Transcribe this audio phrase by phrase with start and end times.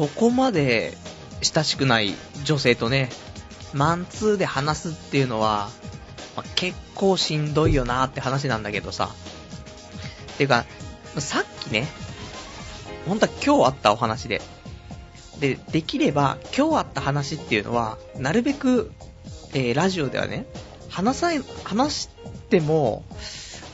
[0.00, 0.96] そこまで
[1.42, 2.14] 親しくない
[2.44, 3.10] 女性とね、
[3.74, 5.68] マンツーで話すっていうのは、
[6.38, 9.10] まあ、結構しんどいよなーって話なんだけどさ。
[10.38, 10.64] ていうか、
[11.18, 11.86] さっきね、
[13.06, 14.40] 本当は今日あったお話で。
[15.38, 18.92] で、できれば今日あった話っていうのは、なるべく、
[19.52, 20.46] えー、ラジオではね、
[20.88, 21.28] 話さ、
[21.64, 22.08] 話し
[22.48, 23.04] ても、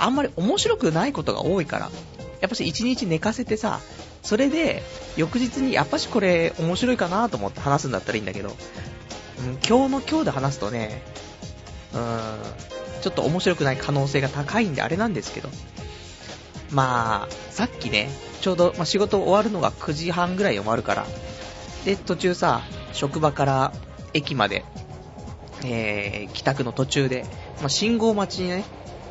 [0.00, 1.93] あんまり面白くないことが多いから、
[2.40, 3.79] やっぱし一日寝かせてさ、
[4.25, 4.82] それで、
[5.16, 8.54] 翌日にやっぱしこれ面白いかなと思って話すんだったらいいんだけど、うん、
[9.66, 11.02] 今日の今日で話すとね、
[11.94, 15.48] うん、ちょっと面白くない可能性が高いんであれなんですけど、
[16.70, 18.08] まあ、さっきね、
[18.40, 21.06] ちょうど、まあ、仕事終わるのが9時半ぐらい終わるから、
[21.84, 23.72] で、途中さ、職場から
[24.12, 24.64] 駅まで、
[25.64, 27.25] えー、帰宅の途中で、
[27.61, 28.64] まあ、信号待ちにね、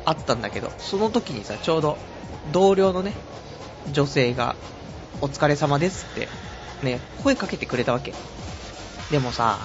[0.04, 1.96] あったんだけど、その時にさ、ちょうど、
[2.52, 3.12] 同僚のね、
[3.92, 4.54] 女性が、
[5.20, 6.28] お疲れ様ですって、
[6.84, 8.12] ね、声かけてくれたわけ。
[9.10, 9.58] でもさ、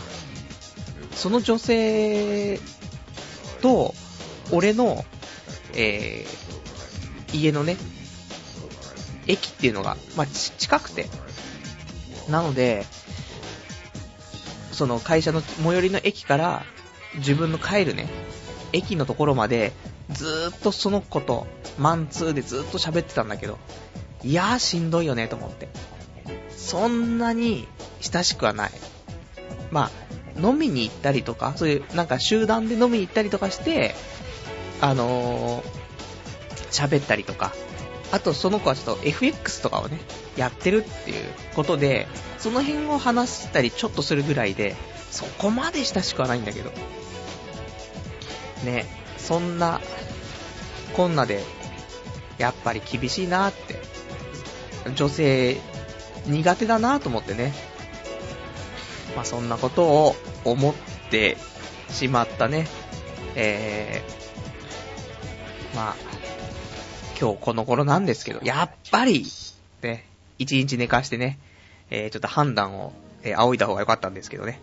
[1.13, 2.59] その女性
[3.61, 3.93] と、
[4.51, 5.05] 俺の、
[5.73, 7.77] えー、家のね、
[9.27, 11.07] 駅っていうのが、まあ、近くて。
[12.29, 12.85] なので、
[14.71, 16.63] その会社の最寄りの駅から、
[17.15, 18.07] 自分の帰るね、
[18.73, 19.73] 駅のところまで、
[20.09, 23.57] ずーっとその子と、マンツーでずーっと喋ってたんだけど、
[24.23, 25.69] いやーしんどいよねと思って。
[26.55, 27.67] そんなに
[28.01, 28.71] 親しくはない。
[29.71, 29.89] ま
[30.37, 33.95] あ、飲みに行ったりとか、そういうなんか集団で飲みに行ったりとかして、
[34.79, 35.65] あのー、
[36.71, 37.53] 喋ったりとか、
[38.11, 39.99] あとその子はちょっと FX とかをね、
[40.35, 44.75] やってるっていうことで、その辺を話したりちょっとするぐらいで、
[45.09, 46.71] そこまで親しくはないんだけど。
[48.65, 48.85] ね、
[49.17, 49.81] そんな、
[50.93, 51.43] こんなで、
[52.37, 53.79] やっぱり厳しいなって、
[54.95, 55.57] 女性、
[56.27, 57.53] 苦手だなと思ってね。
[59.15, 60.73] まあそんなことを思っ
[61.09, 61.37] て
[61.89, 62.67] しまったね。
[63.35, 65.95] えー、まあ、
[67.19, 69.25] 今日この頃なんですけど、やっぱり、
[69.81, 70.05] ね、
[70.37, 71.37] 一日寝かしてね、
[71.89, 74.59] えー、ちょっと判断を、えー、仰いだ方が良かったんですけどね。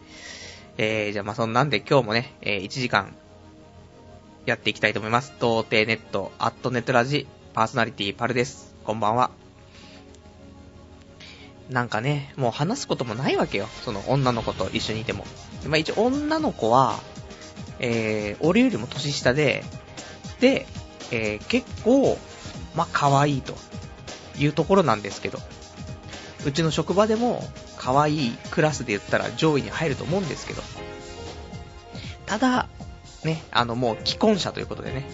[0.77, 3.15] えー、じゃあまあそんなんで今日もね、えー、1時間、
[4.47, 5.35] やっていきたいと思います。
[5.39, 8.75] 童貞ネット、アットネットラジ、パーソナリティパルです。
[8.85, 9.38] こんばんは。
[11.71, 13.69] なんかね、もう話すこともないわけよ。
[13.85, 15.25] その女の子と一緒にいても。
[15.67, 16.99] まあ一応女の子は、
[17.79, 19.65] えー、俺よりも年下で、
[20.41, 20.67] で、
[21.11, 22.19] えー、結構、
[22.75, 23.55] まあ、可愛いと
[24.39, 25.39] いうところなんですけど、
[26.47, 27.43] うちの職場でも
[27.77, 30.63] 可愛いクラスで言ったら上位に入ると思うんですけど、
[32.27, 32.69] ただ、
[33.25, 35.09] ね、あのもう既婚者ということでね、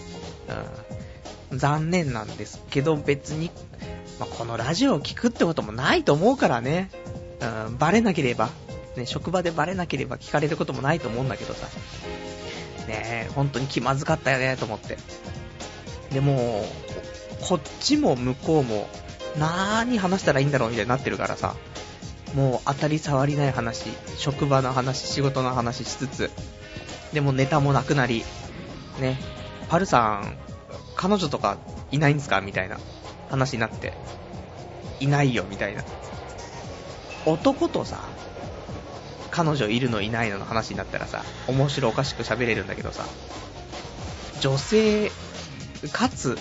[1.51, 3.51] うん、残念なんですけど別に、
[4.19, 6.91] まあ、このラジオを聞くってこともないと思うからね、
[7.67, 8.51] うん、バレなければ、
[8.97, 11.67] ね、職場でバレなければ聞かれることもないと思うんだけどさ、
[12.87, 14.99] ね本当に気まずかったよねと思って。
[16.13, 16.65] でも、
[17.41, 18.89] こっちも向こうも、
[19.37, 21.57] 何話したらいいんだろうみたいになってるからさ、
[22.35, 26.31] もう当たり障りない話、職場の話、仕事の話しつつ、
[27.13, 28.25] でもネタもなくなり、
[29.01, 29.19] ね、
[29.69, 30.37] パルさん、
[30.95, 31.59] 彼女とか
[31.91, 32.41] いないんですか？
[32.41, 32.79] みたいな。
[33.35, 33.93] 話になって、
[35.01, 35.85] いないよ、みたいな。
[37.27, 38.01] 男とさ、
[39.31, 43.05] 彼女いるのいないのの話になったらさ、面白おかしく喋れるんだけどさ、
[44.41, 45.11] 女性、
[45.93, 46.39] かつ、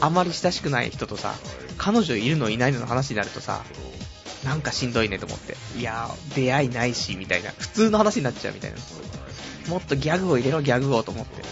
[0.00, 1.34] あまり親しくない人とさ、
[1.78, 3.62] 彼女いるのいないのの話になるとさ、
[4.44, 5.56] なんかしんどいねと思って。
[5.78, 7.50] いやー出会いないし、みたいな。
[7.50, 8.78] 普通の話になっちゃうみたいな。
[9.68, 11.42] もっとギャグを入れろ、ギャグをと思って。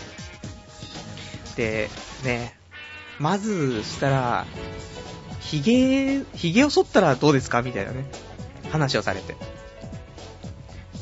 [1.57, 1.91] で、
[2.25, 2.58] ね、
[3.19, 4.47] まずしたら、
[5.41, 7.63] ヒゲ、ヒゲを剃ったらどうですか？
[7.63, 8.05] みたいなね、
[8.71, 9.37] 話をされて。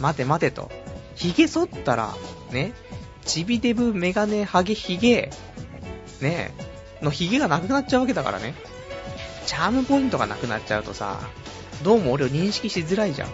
[0.00, 0.71] 待て待てと。
[1.15, 2.15] ヒゲ剃ったら、
[2.53, 2.72] ね、
[3.25, 5.31] チビデブ、メガネ、ハゲ、ヒゲ、
[6.21, 6.55] ね、
[7.02, 8.55] のヒゲがなくなっちゃうわけだからね。
[9.46, 11.20] チャームポイントがなくなっちゃうとさ、
[11.82, 13.29] どうも俺を認識しづらいじゃん。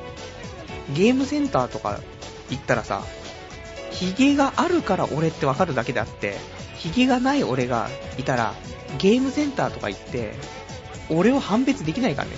[0.95, 2.01] ゲームセンターとか
[2.51, 3.03] 行ったらさ、
[3.91, 6.37] ヒゲがあるから俺ってわかるだけであって、
[6.83, 7.89] ヒゲがない俺が
[8.19, 8.55] いたら、
[8.99, 10.35] ゲームセンターとか行って、
[11.11, 12.35] 俺を判別できないからね。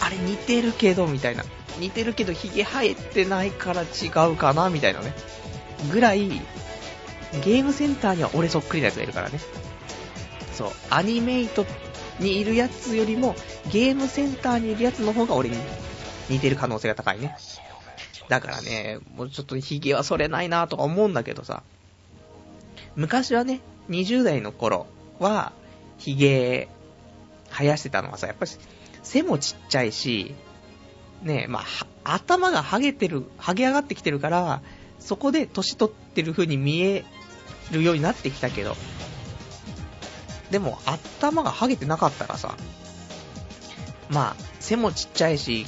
[0.00, 1.44] あれ似てるけど、みたいな。
[1.80, 3.86] 似てるけどヒゲ生えてないから違
[4.30, 5.12] うかな、みたいなね。
[5.90, 9.40] ぐらい、ゲームセンターには俺そっくりなやつがいるからね。
[10.52, 11.66] そう、アニメイト
[12.20, 13.34] にいるやつよりも、
[13.72, 15.56] ゲームセンターにいるやつの方が俺に
[16.28, 17.34] 似てる可能性が高いね。
[18.28, 21.64] だからね、もうちょっとヒゲは剃れないなとか思うんだけどさ、
[22.94, 24.86] 昔はね、20代の頃
[25.18, 25.52] は、
[25.98, 26.68] ヒゲ
[27.50, 28.50] 生やしてたのはさ、やっぱり
[29.02, 30.34] 背もちっちゃいし、
[31.22, 31.60] ね、ま
[32.04, 34.60] あ、頭がハゲてる、ハゲ上がってきてるから、
[35.00, 37.04] そこで年取ってる風に見え
[37.70, 38.76] るようになってきたけど、
[40.50, 42.56] でも頭がハゲてなかったらさ、
[44.08, 45.66] まあ、背もちっちゃいし、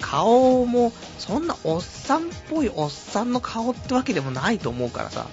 [0.00, 5.26] 顔も、そんなおっさんっぽいおっさんの顔ってわけでもないと思うからさ、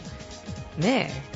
[0.78, 1.27] ねえ。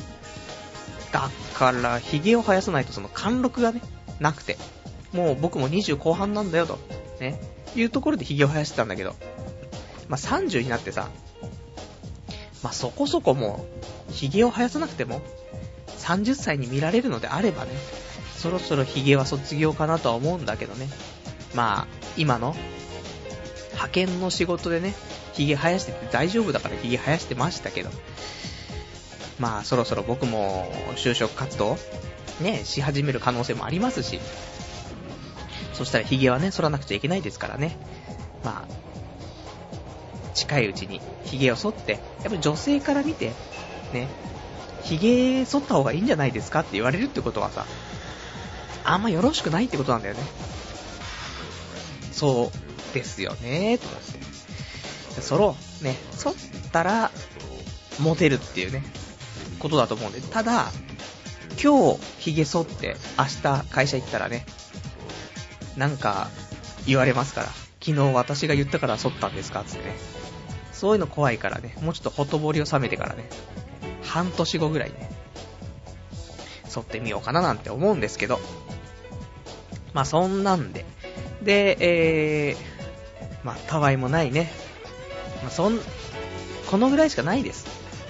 [1.11, 3.81] だから、髭を生やさないとその貫禄がね、
[4.19, 4.57] なくて、
[5.13, 6.79] もう僕も20後半なんだよと、
[7.19, 7.39] ね、
[7.75, 9.15] いうところで髭を生やしてたんだけど、
[10.07, 11.09] まあ、30になってさ、
[12.63, 13.65] まあ、そこそこも
[14.09, 15.21] う、髭を生やさなくても、
[15.99, 17.71] 30歳に見られるのであればね、
[18.37, 20.89] そろそろ髭は卒業かなとは思うんだけどね。
[21.53, 21.87] まあ、
[22.17, 22.55] 今の、
[23.73, 24.93] 派遣の仕事でね、
[25.33, 27.89] 髭生やしてて大丈夫だから髭生やしてましたけど、
[29.41, 31.75] まあそろそろ僕も就職活動、
[32.41, 34.19] ね、し始める可能性もありますし、
[35.73, 37.75] そしたら髭はね、剃らなくちゃいけないですからね。
[38.43, 41.93] まあ、近いうちに髭を剃って、
[42.23, 43.31] やっぱ女性から見て、
[43.93, 44.07] ね、
[44.83, 47.65] 髭剃った方がいいんじゃないですかって言われるってことはさ、
[48.83, 50.21] あんまよろしくないってことなんだよね。
[52.11, 52.51] そ
[52.91, 55.21] うですよね、と思って。
[55.21, 55.83] 剃ろう。
[55.83, 56.33] ね、剃っ
[56.71, 57.09] たら、
[57.99, 58.83] モテるっていうね、
[59.61, 60.71] ことだと思うんで、ただ、
[61.61, 64.45] 今日、髭剃って、明日会社行ったらね、
[65.77, 66.29] なんか、
[66.85, 67.47] 言われますから、
[67.79, 69.95] 昨日私が言ったから剃ったんですかつってね。
[70.71, 73.29] そういうの怖いからね、もうちょっとほとぼりを冷めてからね、
[74.03, 75.11] 半年後ぐらいね、
[76.67, 78.39] 剃ってみようかななんて思うんですけど、
[79.93, 80.85] まあそんなんで、
[81.43, 81.77] で、
[82.49, 82.57] えー、
[83.43, 84.51] まあたわいもないね、
[85.43, 85.79] まあそん、
[86.69, 87.65] このぐらいしかないです。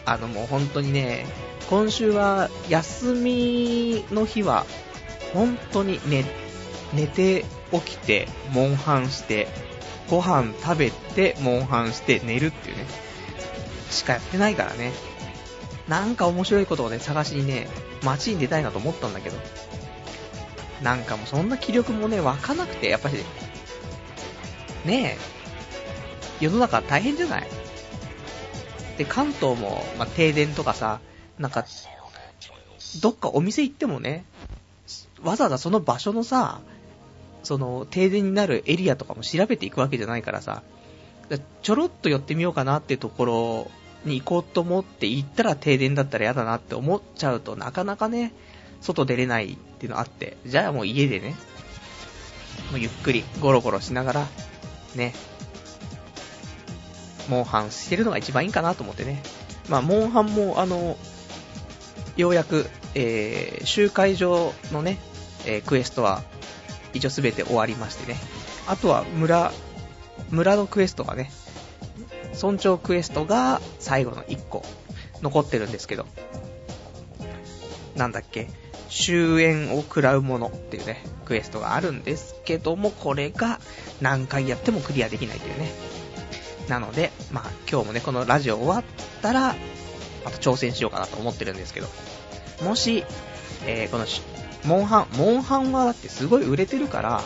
[0.06, 1.25] あのもう本当にね、
[1.69, 4.65] 今週は休みの日は、
[5.33, 6.25] 本当に寝、
[6.94, 9.48] 寝て起きて、モンハンして、
[10.09, 12.86] ご飯食べて、モンハンして寝るっていうね、
[13.89, 14.92] しかやってないからね。
[15.88, 17.68] なんか面白いことをね、探しにね、
[18.03, 19.38] 街に出たいなと思ったんだけど、
[20.81, 23.18] なんかもうそんな気力もね、湧かなくて、やっぱり、
[24.86, 25.18] ね
[26.42, 27.48] え、世の中大変じゃない？
[29.01, 31.00] で、関東も、まあ、停電とかさ、
[31.39, 31.65] なんか、
[33.01, 34.25] どっかお店行ってもね、
[35.24, 36.62] わざわざその場所のさ、
[37.42, 40.62] その停電になるエリアとかも調べていくわけじゃないからさ、
[41.63, 43.71] ちょろっと寄ってみようかなっていうところ
[44.06, 48.33] に行こうと思って行ったら停電だったら嫌だなって思っちゃうとなかなかね、
[48.81, 51.33] 外出れないっていうのあって、じゃあもう家でね、
[52.69, 54.27] もうゆっくりゴロゴロしながら、
[54.94, 55.15] ね、
[57.31, 59.23] モンハンしてるのが一番いいかなと思ってね。
[59.69, 60.97] まあ、モンハンも、あの、
[62.17, 64.97] ようやく、えー、集会場のね、
[65.45, 66.23] えー、クエストは、
[66.93, 68.19] 一応すべて終わりましてね。
[68.67, 69.53] あとは、村、
[70.29, 71.31] 村のクエストがね、
[72.41, 74.65] 村長クエストが最後の1個
[75.21, 76.05] 残ってるんですけど、
[77.95, 78.49] なんだっけ、
[78.89, 83.61] 終焉を食らうものっていうね、クエストがあるんですけども、これが
[84.01, 86.00] 何回やってもクリアできないというね。
[86.71, 88.83] なので、まあ今日もね、このラジオ終わっ
[89.21, 89.56] たら、
[90.23, 91.88] また挑戦しようかなと思ってるんですけど、
[92.63, 93.03] もし、
[93.65, 94.06] えー、この、
[94.63, 97.22] モンハン、モンハンはだってすごい売れてるから、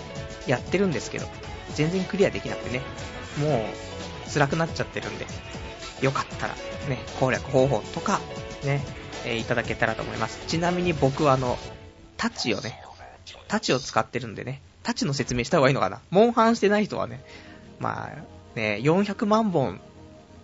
[0.48, 1.28] やってるんですけど、
[1.74, 2.82] 全然クリアできなくてね、
[3.38, 3.64] も
[4.28, 5.26] う辛くなっちゃってるんで、
[6.02, 6.54] よかったら
[6.88, 8.20] ね、攻略方法とか
[8.64, 8.82] ね、
[9.24, 10.40] えー、いただけたらと思います。
[10.46, 11.58] ちなみに僕はあの、
[12.16, 12.82] タチをね、
[13.48, 16.00] タチを使ってるんでね、タチの説明した方がいいのかな？
[16.10, 17.22] モンハンしてない人はね、
[17.78, 19.80] まあ、ね、400万本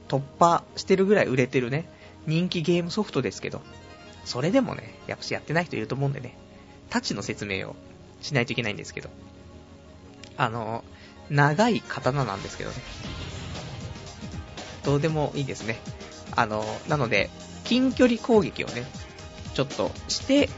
[0.08, 1.88] 突破してるぐらい売れてるね、
[2.26, 3.60] 人気ゲームソフトですけど、
[4.24, 6.36] それでもね、やっぱしやってない人いると思うんでね、
[6.90, 7.76] タチの説明を
[8.20, 9.08] しないといけないんですけど、
[10.36, 10.84] あの、
[11.30, 12.76] 長い刀なんですけどね、
[14.84, 15.78] どうでもいいですね。
[16.36, 17.30] あの、なので、
[17.64, 18.84] 近距離攻撃をね、
[19.54, 20.48] ちょっとして、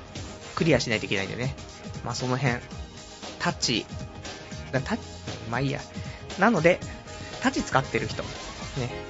[0.54, 1.54] クリアしないといけないんでね。
[2.04, 2.56] まあ、その辺、
[3.38, 3.86] タッチ、
[4.72, 5.02] タッチ、
[5.50, 5.80] まあいいや。
[6.38, 6.80] なので、
[7.40, 8.28] タッチ使ってる人、ね、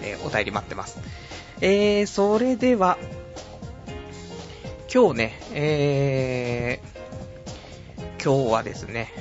[0.03, 0.99] えー、お便り待ってます。
[1.61, 2.99] えー、それでは、
[4.93, 9.13] 今日ね、えー、今日はですね、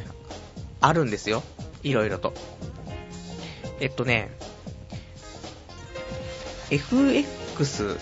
[0.80, 1.44] あるんですよ。
[1.84, 2.34] いろいろと。
[3.80, 4.32] えっとね、
[6.70, 7.98] FX、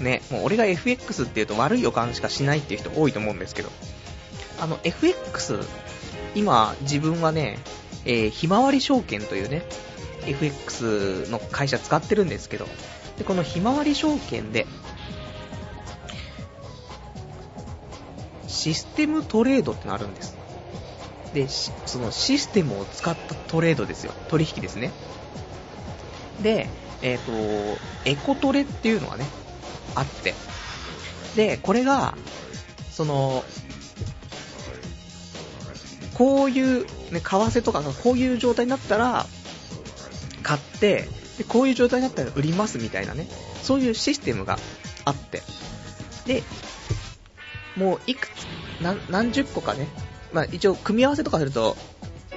[0.00, 3.70] ね、もう俺が FX って言うと悪い予感しかしないっていう人多いと思うんですけど、
[4.60, 5.60] あの FX、
[6.34, 7.58] 今自分はね、
[8.04, 9.62] えー、ひまわり証券というね、
[10.26, 12.66] FX の会社使ってるんですけど、
[13.18, 14.66] で、このひまわり証券で、
[18.48, 20.41] システムトレードってのあるんです。
[21.34, 24.12] で、そのシステムを使ったトレードですよ。
[24.28, 24.90] 取引ですね。
[26.42, 26.68] で、
[27.02, 29.24] えっ、ー、と、エコトレっていうのがね、
[29.94, 30.34] あって。
[31.36, 32.16] で、これが、
[32.90, 33.44] その、
[36.14, 39.26] こういう、ね、為替とかがこういう状態になったら、
[40.42, 41.08] 買って、
[41.38, 43.26] で、こういう状態になったら売りますみたいなね、
[43.62, 44.58] そういうシステムが
[45.04, 45.42] あって。
[46.26, 46.42] で、
[47.76, 48.46] もういくつ、
[48.82, 49.88] 何何十個かね、
[50.32, 51.76] まあ一応組み合わせとかすると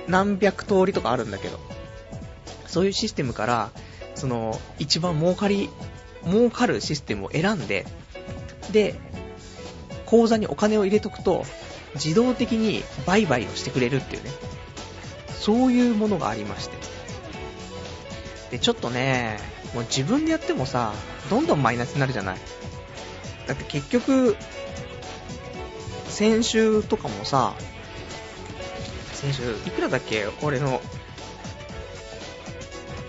[0.08, 1.60] 何百通りとかあるんだけど、
[2.68, 3.72] そういうシステムから、
[4.16, 5.70] その、一番儲かり、
[6.26, 7.86] 儲かるシステムを選んで、
[8.72, 8.96] で、
[10.06, 11.46] 口座にお金を入れとくと、
[11.96, 14.30] 自動的に売買をしてくれるっていうね、
[15.40, 16.78] そういうものがありまして。
[18.52, 19.40] で、ちょっとね、
[19.74, 20.94] もう自分でやってもさ、
[21.30, 22.38] どんどんマイナスになるじゃない。
[23.48, 24.36] だって結局、
[26.10, 27.56] 先週とかもさ、
[29.16, 30.82] 先週、いくらだっけ俺の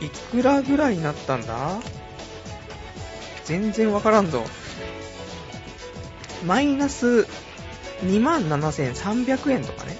[0.00, 1.78] いくらぐらいになったんだ？
[3.44, 4.44] 全然わからんぞ。
[6.44, 7.26] マイナス
[8.04, 9.96] 27,300円とかね、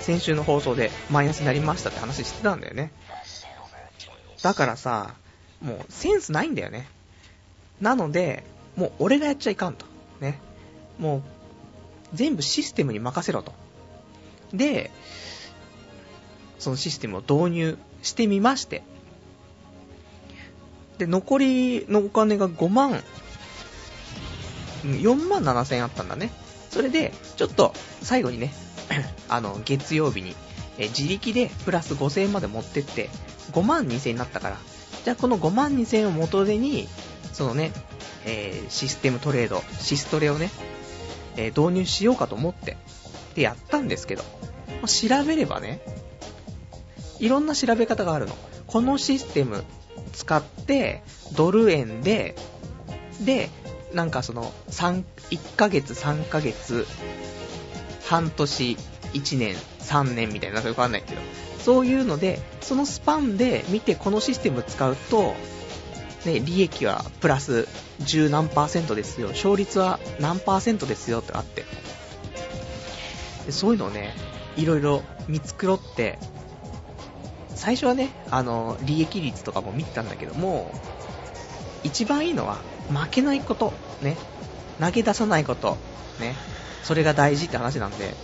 [0.00, 2.92] 先週の放送でマイナスになりましたって話してたんだよね。
[4.42, 5.14] だからさ、
[5.60, 6.88] もうセンスないんだよね。
[7.80, 8.44] なので、
[8.76, 9.86] もう俺がやっちゃいかんと。
[10.20, 10.38] ね。
[10.98, 11.22] もう、
[12.14, 13.52] 全部システムに任せろと。
[14.52, 14.90] で、
[16.62, 18.84] そのシステムを導入してみまして、
[20.98, 23.02] で、残りのお金が5万、
[24.84, 26.30] 4万7千円あったんだね。
[26.70, 28.54] それで、ちょっと、最後にね、
[29.28, 30.36] あの、月曜日に、
[30.78, 33.10] え自力でプラス5千円まで持ってって、
[33.50, 34.56] 5万2千円になったから、
[35.04, 36.86] じゃあこの5万2千円を元手に、
[37.32, 37.72] そのね、
[38.24, 40.50] えー、システムトレード、シストレをね、
[41.36, 42.76] えー、導入しようかと思って、
[43.34, 44.22] で、やったんですけど、
[44.86, 45.80] 調べればね、
[47.22, 48.36] いろんな調べ方があるの。
[48.66, 49.62] このシステム、
[50.12, 51.04] 使って、
[51.36, 52.34] ドル円で、
[53.20, 53.48] で、
[53.94, 56.84] なんかその、3、1ヶ月、3ヶ月、
[58.06, 58.76] 半年、
[59.14, 61.20] 1年、3年みたいな、なんかよくわかんないけど、
[61.64, 65.36] そういうので、そのスパンで見てこのシステム使うと、
[66.24, 67.68] ね、利益はプラス
[68.00, 71.64] 10何パーセントですよ、勝率は何パーセントですよってあって、
[73.50, 74.12] そういうのをね、
[74.56, 76.18] いろいろ見繕って、
[77.62, 80.74] 最初はね、あの、利益率とかも見てたんだけども、
[81.84, 82.56] 一番いいのは、
[82.88, 84.16] 負けないこと、ね、
[84.80, 85.78] 投げ出さないこと、
[86.18, 86.34] ね、
[86.82, 88.14] それが大事って話なんで、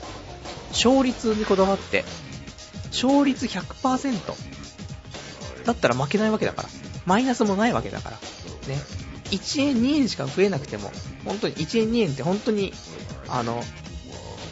[0.71, 2.05] 勝率にこだわって、
[2.87, 4.35] 勝率100%
[5.65, 6.69] だったら負けないわけだから、
[7.07, 8.17] マイナスもないわけだから、
[8.67, 8.83] ね、
[9.31, 10.91] 1円2円しか増えなくても、
[11.25, 12.73] 本当に1円2円って本当に、
[13.29, 13.63] あの、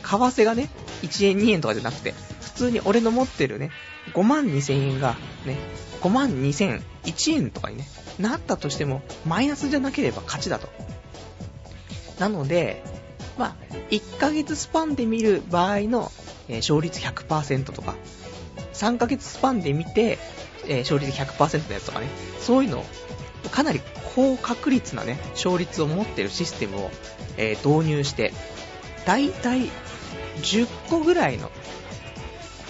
[0.05, 0.69] 為替がね、
[1.03, 3.73] 1円2円とかじゃなくて、普通に俺の持ってるね、
[4.15, 5.57] 5万2千円がね、
[6.01, 10.69] 5万2千1円とかにね、なったとしても、マイナスじゃなければ勝ちだと。
[12.19, 12.83] なので、
[13.39, 13.57] まあ、
[13.91, 16.11] 1ヶ月スパンで見る場合の、
[16.49, 17.95] えー、勝率100%とか、
[18.73, 20.19] 3ヶ月スパンで見て、
[20.67, 22.09] えー、勝率100%のやつとかね、
[22.41, 22.85] そういうのを、
[23.51, 23.81] かなり
[24.15, 26.91] 高確率なね、勝率を持ってるシステムを、
[27.37, 28.33] えー、導入して、
[29.05, 29.71] だいたい
[30.43, 31.51] 10個ぐらいの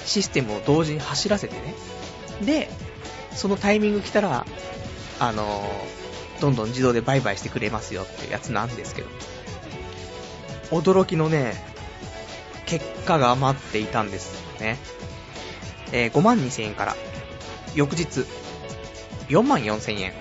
[0.07, 1.75] システムを同時に走らせてね。
[2.43, 2.69] で、
[3.35, 4.47] そのタイミング来たら、
[5.19, 9.09] あのー、どんどん自動で売買してくれますよってやつなんですけど、
[10.71, 11.55] 驚きのね、
[12.67, 14.61] 結果が待っていたんですよ。
[14.61, 14.79] ね。
[15.93, 16.97] えー、5万2000円から、
[17.75, 18.25] 翌日、
[19.29, 20.13] 4万4000円。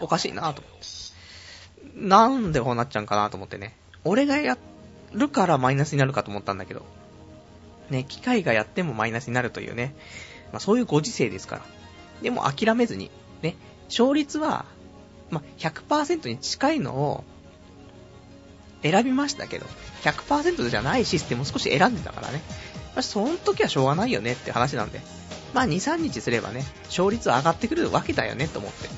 [0.00, 0.80] おかしいなぁと思って。
[1.94, 3.76] なんでこうなっちゃうんかなと思ってね。
[4.04, 4.58] 俺がやっ
[5.12, 6.82] るからマイナスになるかと思ったんだけど。
[7.90, 9.94] ね、機械がやってもマイナスになるというね。
[10.52, 11.62] まあそういうご時世ですから。
[12.22, 13.10] でも諦めずに、
[13.42, 13.56] ね、
[13.88, 14.64] 勝率は、
[15.30, 17.24] まあ100%に近いのを
[18.82, 19.66] 選びましたけど、
[20.02, 22.42] 100%じゃないシステムを少し選んでたからね。
[22.94, 25.00] まあ、その時はしょうがないよねって話なんで。
[25.54, 28.88] まあ、2、3日すればね、勝率は上がってくるわけだよねと思って。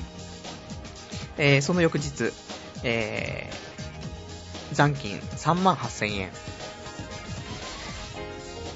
[1.37, 2.31] えー、その翌日、
[2.83, 3.72] えー、
[4.73, 6.31] 残金3万8000円。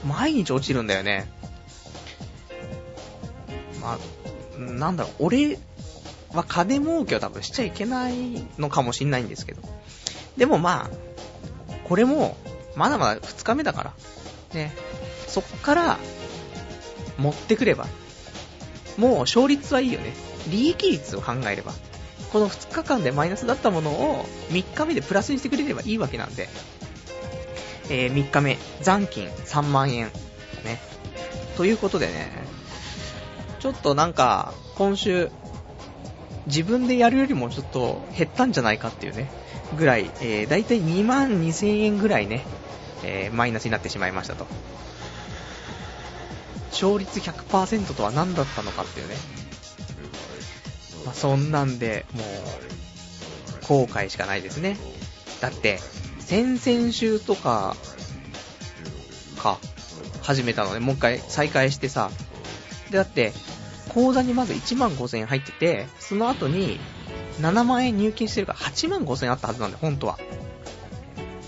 [0.07, 1.29] 毎日落ちるんだよね。
[3.81, 5.59] まあ、なんだろう、俺
[6.33, 9.61] は金儲けを多分しちゃいけないのかもしんないんですけど。
[10.37, 12.37] でもまあ、これも、
[12.75, 13.93] まだまだ2日目だから。
[14.53, 14.73] ね。
[15.27, 15.99] そっから、
[17.17, 17.87] 持ってくれば。
[18.97, 20.13] もう勝率はいいよね。
[20.49, 21.73] 利益率を考えれば。
[22.31, 26.49] この2日間でマイナスだったものを3日目でプラスにしてくれればいいわけなんで。
[27.89, 30.07] えー、3日目、残金3万円。
[30.65, 30.79] ね。
[31.55, 32.29] ということでね、
[33.59, 35.31] ちょっとなんか、今週、
[36.47, 39.29] 自分でやるよりもちょっと減ったんじゃないかっていうね。
[39.77, 42.45] ぐらい、えー、だいたい2万2000円ぐらいね、
[43.03, 44.47] えー、マイナスになってしまいましたと。
[46.71, 49.15] 勝率100%とは何だったのかっていうね。
[51.07, 54.75] まあ、そんなんで、もう、後悔しかないですね。
[55.39, 55.79] だって、
[56.19, 57.77] 先々週とか、
[59.37, 59.57] か、
[60.21, 62.11] 始めたのね、もう一回再開してさ。
[62.91, 63.31] で、だって、
[63.87, 66.77] 口座にまず1万5000円入ってて、その後に、
[67.39, 70.19] 7万円入金してるから8万5千円あったはずなんで、本当は。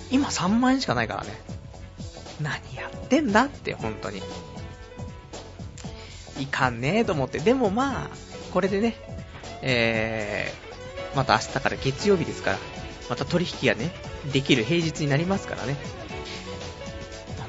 [0.09, 1.31] 今3万円しかないからね。
[2.39, 4.21] 何やってんだって、本当に。
[6.39, 7.39] いかんねえと思って。
[7.39, 8.09] でもまあ、
[8.53, 8.95] これでね、
[9.61, 12.57] えー、また明日から月曜日ですから、
[13.09, 13.91] また取引がね、
[14.31, 15.77] できる平日になりますからね。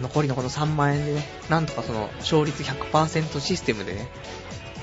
[0.01, 4.09] 残りのこの3万円でね、なんとかその勝率100%システムでね、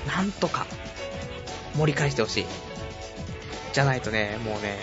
[0.06, 0.66] なんとか
[1.76, 2.46] 盛り返してほしい。
[3.72, 4.78] じゃないとね、もうね、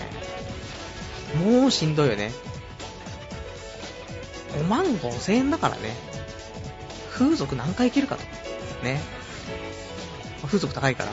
[1.60, 2.32] もうしんどいよね。
[4.54, 5.96] 5万5千円だからね。
[7.12, 8.24] 風俗何回いけるかと。
[8.84, 9.02] ね。
[10.46, 11.12] 風俗高いから。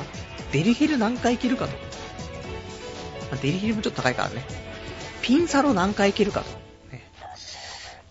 [0.53, 3.37] デリヘル何回いけるかと。
[3.43, 4.45] デリヘルもちょっと高いからね。
[5.23, 6.47] ピンサロ何回いけるかと。
[6.95, 7.03] ね。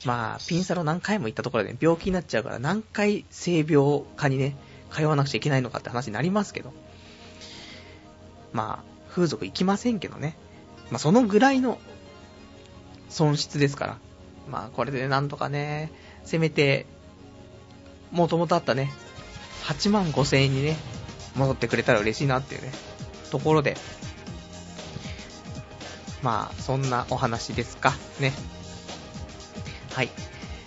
[0.05, 4.55] まあ、ピンサロ何回も行ったところで、ね、病気になっちゃうから何回性病科にね、
[4.91, 6.73] 通わなくちゃいけないのかって話になりますけど。
[8.53, 10.35] まあ、風俗行きませんけどね。
[10.89, 11.79] まあ、そのぐらいの
[13.09, 13.97] 損失ですから。
[14.49, 15.91] まあ、これでなんとかね、
[16.23, 16.87] せめて、
[18.11, 18.91] もともとあったね、
[19.65, 20.75] 8万5千円にね、
[21.35, 22.71] 戻ってくれたら嬉しいなっていうね、
[23.29, 23.77] ところで、
[26.21, 28.33] まあ、そんなお話ですか、ね。
[29.93, 30.09] はい。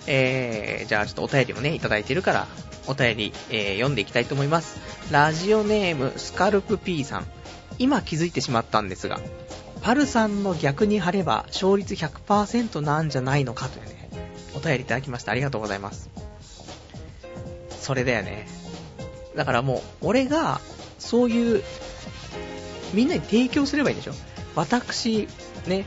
[0.06, 2.46] えー、じゃあちょっとお便りもね、いただいてるから、
[2.86, 4.78] お便り、えー、読んでいきたいと思います。
[5.10, 7.26] ラジオネーム、スカルプ P さん。
[7.78, 9.20] 今気づいてしまったんですが、
[9.82, 14.08] パルさんの逆に貼れば勝率100%なんじゃないのかというね、
[14.54, 15.32] お便りいただきました。
[15.32, 16.10] ありがとうございます。
[17.80, 18.63] それだよね。
[19.34, 20.60] だからもう、俺が、
[20.98, 21.62] そういう、
[22.92, 24.12] みんなに提供すればいいんでしょ？
[24.54, 25.28] 私、
[25.66, 25.86] ね、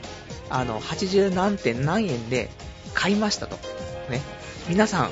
[0.50, 2.50] あの、80何点何円で
[2.94, 3.56] 買いましたと。
[4.10, 4.22] ね。
[4.68, 5.10] 皆さん、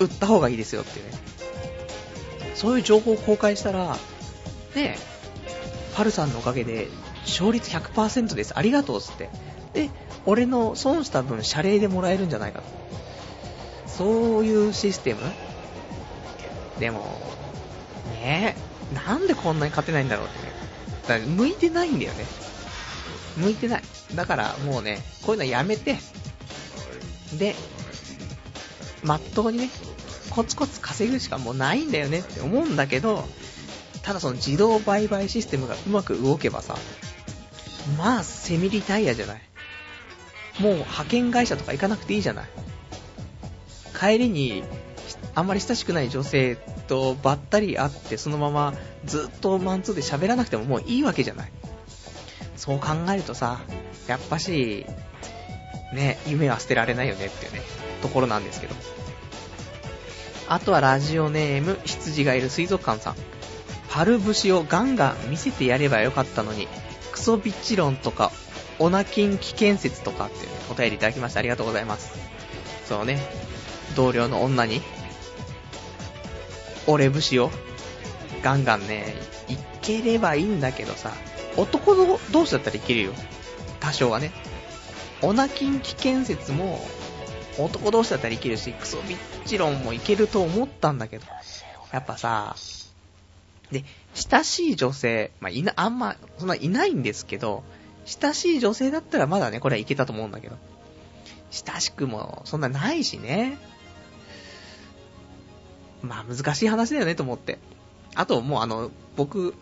[0.00, 1.06] 売った方がいいですよってね。
[2.54, 3.96] そういう情報を公開したら、
[4.74, 4.96] ね、
[5.94, 6.88] パルさんのおかげで
[7.26, 8.56] 勝率100%です。
[8.56, 9.28] ありがとうっつって。
[9.74, 9.90] で、
[10.24, 12.64] 俺の損した分謝礼でもらえるんじゃないかと。
[13.86, 15.20] そういうシステム
[16.82, 17.16] でも、
[18.10, 18.56] ね、
[18.92, 20.52] なんでこんなに勝てないんだろうってね。
[21.02, 22.24] だから向いてないんだよね。
[23.36, 23.82] 向いてない。
[24.16, 25.98] だからもうね、こういうのやめて、
[27.38, 27.54] で、
[29.04, 29.70] まっとうにね、
[30.30, 33.28] コツコツ稼ぐしかもうないんだよねって思うんだけど、
[34.02, 36.76] ただその自動売買システムがうまく動けばさ、
[37.96, 39.42] まあ、セミリタイヤじゃない。
[40.58, 42.48] もう派遣会社とか行かなくていいじゃない。
[43.98, 44.64] 帰りに、
[45.34, 51.52] あんまり親しくない女性とばったり会って、そのままずっとマンツーで喋らなくてももういいわけじゃない。
[52.56, 53.60] そう考えるとさ、
[54.06, 54.86] やっぱし、
[55.92, 57.62] ね、夢は捨てられないよねっていうね、
[58.02, 58.74] ところなんですけど。
[60.48, 63.16] あとはラジオネーム、羊がいる水族館さん。
[63.88, 66.68] 春節をガンガン見せてやればよかったのに、
[67.10, 68.32] クソビッチ論とか、
[68.78, 72.12] オナキン危険説とかっていう、ね、お便りいただきましてありがとうございます。
[72.86, 73.20] そのね、
[73.94, 74.80] 同僚の女に、
[76.86, 77.50] 俺節を、
[78.42, 79.14] ガンガンね、
[79.48, 81.12] いければいいんだけどさ、
[81.56, 83.12] 男の同士だったらいけるよ。
[83.80, 84.32] 多少はね。
[85.22, 86.84] オナキン危険説も、
[87.58, 91.26] 男同士だったらいけるし、クソビッチ論もいけると思ったんだけど、
[91.92, 92.56] やっぱさ、
[93.70, 97.62] で、親しい女性、まあ、いな、あんま、そんないないんですけど、
[98.04, 100.56] 親しい女性だったらまだね、これはいけたと思うんだけど、
[101.50, 103.58] 親しくも、そんなないしね。
[106.02, 107.58] まあ、難しい話だよねと思って。
[108.14, 109.54] あと、もうあの、僕、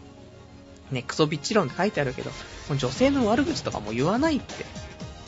[0.91, 2.31] ね、クソビッチ論って書いてあるけど、
[2.69, 4.65] もう女性の悪口とかも言わないって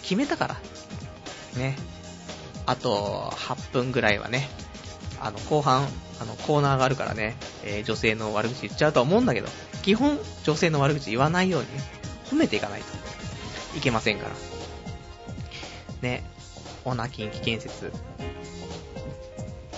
[0.02, 0.56] 決めたから。
[1.56, 1.76] ね。
[2.66, 4.48] あと、8分ぐらいはね、
[5.20, 5.86] あの、後半、
[6.20, 9.48] あの、コーナーがあるからね、えー、女性の悪口言っちゃうとは思うんだけど、
[9.82, 11.82] 基本、女性の悪口言わないようにね、
[12.30, 14.34] 褒めていかないといけませんから。
[16.02, 16.24] ね、
[16.84, 17.92] オナキン危険説。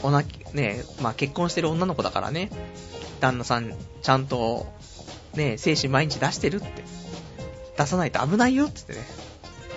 [0.05, 2.51] オナキ、ね、まあ、結婚してる女の子だからね、
[3.21, 4.67] 旦那さん、ちゃんと、
[5.35, 6.85] ね、精子毎日出してるって。
[7.77, 9.07] 出さないと危ないよって言ってね、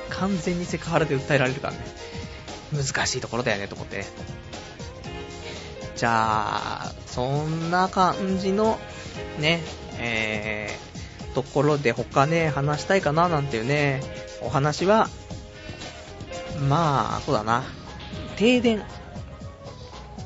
[0.09, 1.79] 完全にセクハラで訴えられるからね、
[2.73, 4.05] 難しいところだよねと思ってね。
[5.95, 8.77] じゃあ、そんな感じの、
[9.39, 9.61] ね、
[9.97, 14.01] えー、ところで他ね、話したいかななんていうね、
[14.41, 15.07] お話は、
[16.69, 17.63] まあ、そうだな、
[18.35, 18.83] 停電。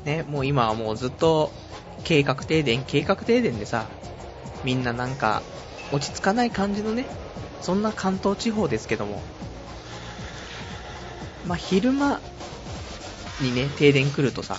[0.04, 1.52] ね、もう今はもうずっと、
[2.04, 3.86] 計画停電、計画停電でさ、
[4.64, 5.42] みんななんか、
[5.92, 7.06] 落ち着かない感じのね、
[7.60, 9.22] そんな関東地方ですけども、
[11.46, 12.20] まあ、昼間
[13.40, 14.56] にね、停電来るとさ、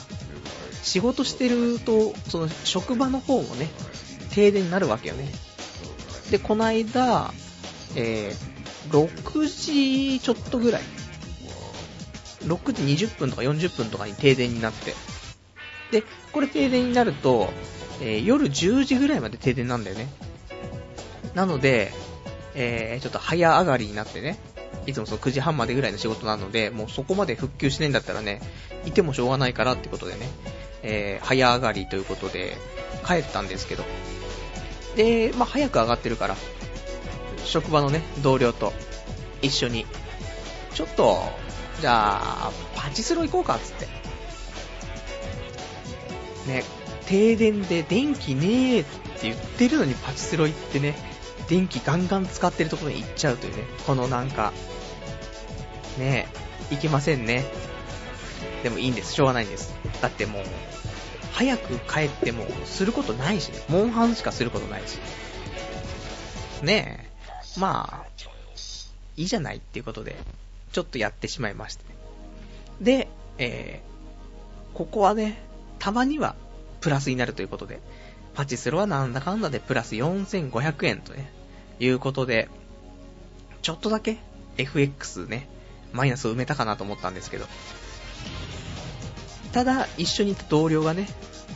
[0.84, 3.70] 仕事してると、その職場の方もね、
[4.32, 5.30] 停電になるわけよね。
[6.32, 7.34] で、この間、
[7.96, 10.82] えー、6時ちょっとぐらい、
[12.42, 14.94] 6時20分とか40分とかに停電になって、
[15.94, 17.54] で、これ停電になると、
[18.02, 20.08] えー、夜10時ぐらいまで停電なんだよね。
[21.36, 21.92] なので、
[22.56, 24.40] えー、ちょっと早上がりになってね、
[24.88, 28.42] いつもその9時半までぐらいの仕事なので、もうそこまで復旧しないんだったらね、
[28.86, 30.28] いてもしょうがないからってことでね、
[30.82, 32.58] えー、早上がりということで、
[33.06, 33.84] 帰ったんですけど。
[34.96, 36.36] で、まあ、早く上がってるから、
[37.46, 38.74] 職場のね、同僚と
[39.42, 39.86] 一緒に、
[40.74, 41.22] ちょっと、
[41.82, 44.03] じゃあ、パチスロ行こうかっ、つって。
[46.48, 46.64] ね、
[47.06, 48.92] 停電で電気ねえって
[49.24, 50.96] 言ってるのにパチスロ行ってね、
[51.48, 54.54] 電気ガンガン使ってるところに行っちゃうというね、このなんか、
[55.98, 56.28] ね
[56.72, 57.46] え、いけませんね。
[58.64, 59.74] でもいいんです、しょうがないんです。
[60.02, 60.44] だってもう、
[61.34, 63.60] 早く帰ってもすることないしね。
[63.68, 65.00] モンハンしかすることないし。
[66.64, 67.10] ね
[67.58, 67.60] え。
[67.60, 68.24] まあ、
[69.18, 70.16] いいじゃないっていうことで、
[70.72, 71.96] ちょっとやってしまいまして、ね。
[72.82, 75.40] で、えー、ここはね、
[75.84, 76.38] たまには
[76.80, 77.82] プラスになるということで、
[78.36, 81.30] パチスロはなんだかんだでプラス4500円とね、
[81.78, 82.48] いうことで、
[83.62, 84.18] ちょっとだけ
[84.58, 85.50] FX ね、
[85.92, 87.48] マイナスを埋めたかなと思ったんですけど、
[89.52, 91.06] ただ、一緒にいた同僚がね、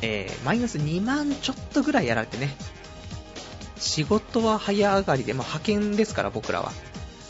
[0.02, 2.54] えー、マイナス2万ちょっとぐらいやられてね、
[3.78, 6.74] 仕事は早上がりで、まあ、派遣ですから僕らは。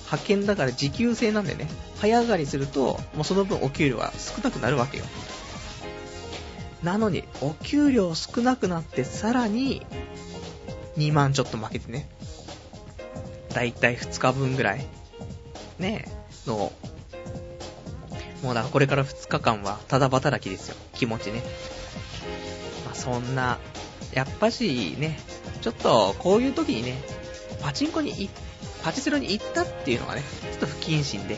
[0.05, 1.67] 派遣だから時給制なんでね、
[2.01, 5.05] 早上がりすると、もうその分お給料は少なくなるわけよ。
[6.83, 9.85] なのに、お給料少なくなって、さらに、
[10.97, 12.09] 2万ちょっと負けてね。
[13.53, 14.85] だいたい2日分ぐらい、
[15.79, 16.71] ねえ、の
[18.43, 20.75] もうだからこれから2日間はただ働きですよ。
[20.93, 21.41] 気持ちね。
[22.85, 23.57] まあそんな、
[24.13, 25.19] やっぱしね、
[25.61, 27.01] ちょっとこういう時にね、
[27.61, 28.29] パチンコに
[28.83, 31.37] パチスロに行ったっていうのがね、ちょっと不謹慎で、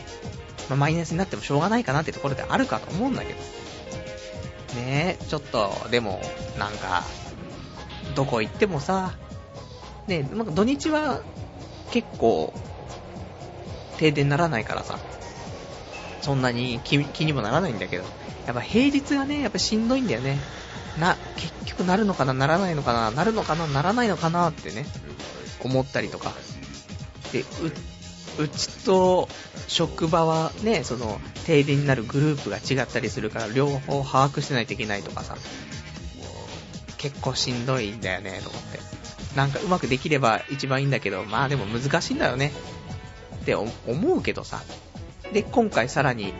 [0.68, 3.59] まあ、マイナスになってもしょうがないかなってところであるかと思うんだけど。
[4.74, 6.20] ねえ、ちょっと、でも、
[6.58, 7.04] なんか、
[8.14, 9.14] どこ行ってもさ、
[10.06, 11.22] ね、なんか土日は
[11.90, 12.52] 結構、
[13.98, 14.98] 停電ならないからさ、
[16.20, 18.04] そんなに気気にもならないんだけど、
[18.46, 20.38] やっぱ平日がね、やっぱしんどいんだよね。
[20.98, 24.86] な、結局なるのかな、ならないのかな、なるのかな、ならないのかなってね、
[25.62, 26.32] 思ったりとか。
[27.32, 27.44] で、う、
[28.38, 29.28] うちと
[29.66, 35.36] 職場はね、その、停電になるグループが違ったりするから、両方把握してないといけないとかさ、
[36.96, 38.78] 結構しんどいんだよね、と思って。
[39.36, 42.52] なんかうまくできれば一番いいんだけど、まあでも難しいんだよね。
[43.42, 43.70] って思
[44.14, 44.62] うけどさ、
[45.32, 46.34] で、今回さらに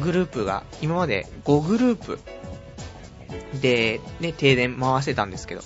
[0.00, 2.18] グループが、今まで5グループ
[3.60, 5.62] で、ね、停電回してたんですけど、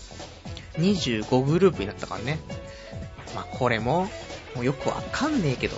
[0.78, 2.38] 25グループになったからね。
[3.34, 4.08] まあ、これも、
[4.54, 5.76] もうよくわかんねえけど、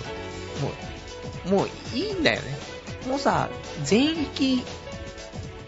[0.60, 0.72] も
[1.46, 2.56] う、もういいんだよね。
[3.08, 3.48] もうさ、
[3.84, 4.62] 全域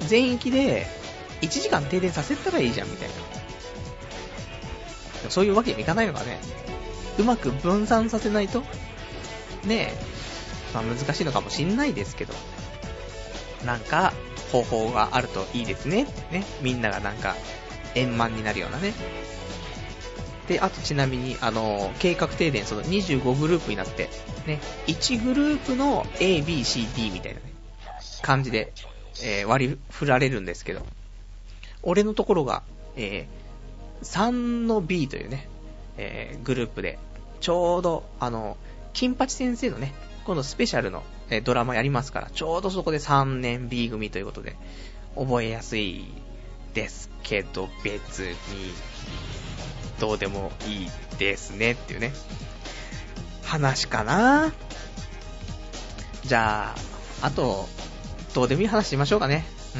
[0.06, 0.86] 全域で
[1.40, 3.14] 1時間停電させたらいいじゃんみたいな。
[5.30, 6.38] そういうわけにもいかないのかね。
[7.18, 8.62] うまく分散させないと、
[9.64, 9.96] ねえ、
[10.74, 12.34] まあ難しいのかもしんないですけど、
[13.64, 14.12] なんか
[14.52, 16.06] 方法があるといいですね。
[16.30, 16.44] ね。
[16.60, 17.36] みんながなんか
[17.94, 18.92] 円満になるようなね。
[20.48, 24.10] で、あとちなみに、あの、計画停電、その25グループになって、
[24.46, 27.52] ね、1グループの A, B, C, D みたいなね、
[28.22, 28.72] 感じで、
[29.22, 30.82] えー、割り振られるんですけど、
[31.82, 32.62] 俺のところが、
[32.96, 34.30] えー、3
[34.66, 35.48] の B というね、
[35.96, 36.98] えー、グループで、
[37.40, 38.56] ちょうど、あの、
[38.92, 39.92] 金八先生のね、
[40.24, 44.56] 今度スペシャルの、えドラマやりますから、ちょうどそこで3年 B 組ということで、
[45.16, 46.04] 覚えやすい
[46.74, 48.34] ですけど、別に、
[50.00, 52.12] どうでもいいですねっていうね、
[53.42, 54.52] 話かな
[56.24, 56.74] じゃ
[57.22, 57.68] あ、あと、
[58.34, 59.44] どうでもいい話しましょうかね。
[59.76, 59.78] う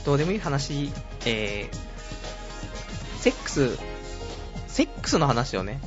[0.00, 0.04] ん。
[0.04, 0.90] どうでもいい話、
[1.26, 3.78] えー、セックス、
[4.68, 5.80] セックスの話をね、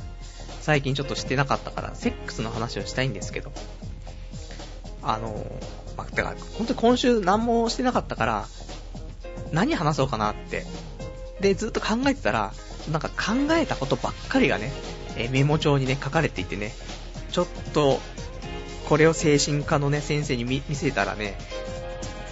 [0.60, 3.52] 最近ちょっとしてなかったから、セックスの話をしたいんですけど、
[5.02, 5.46] あの
[5.96, 8.46] まだから、本当に今週何もしてなかったから、
[9.52, 10.66] 何話そうかなって。
[11.40, 12.52] で、ずっと考えてたら、
[12.90, 14.72] なんか考えたことばっかりがね、
[15.16, 16.72] えメモ帳にね、書かれていてね、
[17.30, 18.00] ちょっと、
[18.88, 21.36] これを精神科のね、先生に見せたらね、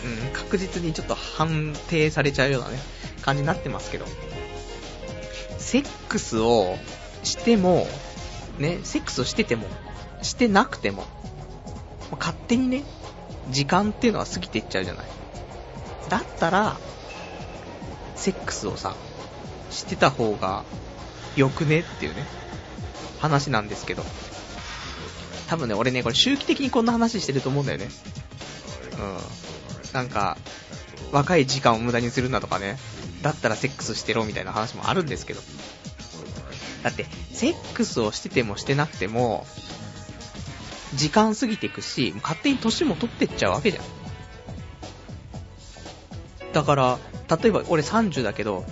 [0.05, 2.79] うん、確実にちょっと判定されちゃうようなね、
[3.23, 4.07] 感じになってますけど、
[5.59, 6.77] セックスを
[7.23, 7.87] しても、
[8.59, 9.67] ね、セックスをしてても、
[10.23, 11.05] してなくても、
[12.19, 12.85] 勝手にね、
[13.51, 15.07] 時間っていうのは過ぎていっちゃうじゃない。
[16.09, 16.79] だったら、
[18.17, 18.97] セックスをさ、
[19.71, 20.65] してた方が
[21.37, 22.25] よくねっていうね、
[23.21, 24.05] 話なんですけど。
[25.49, 27.89] 多分ね、俺ね、これ周期的にこんな話してると思うんだよね。
[28.99, 29.93] うん。
[29.93, 30.37] なんか、
[31.13, 32.79] 若い時間を無駄にするなとかね、
[33.23, 35.41] だったらセックスしてろみたいな話もあるんですけど。
[36.83, 39.47] だって、セックスをしててもしてなくても、
[40.95, 43.85] 時間過ぎていくし、勝手に年も取ってっちゃうわけじゃん。
[46.53, 48.65] だから、例えば俺30だけど、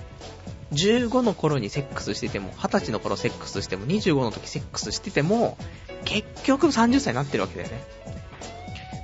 [0.72, 5.56] 15の頃にセックスしてても、20歳の頃セックスしても、25の時セックスしてても、
[6.04, 7.82] 結局30歳になってるわけだよね。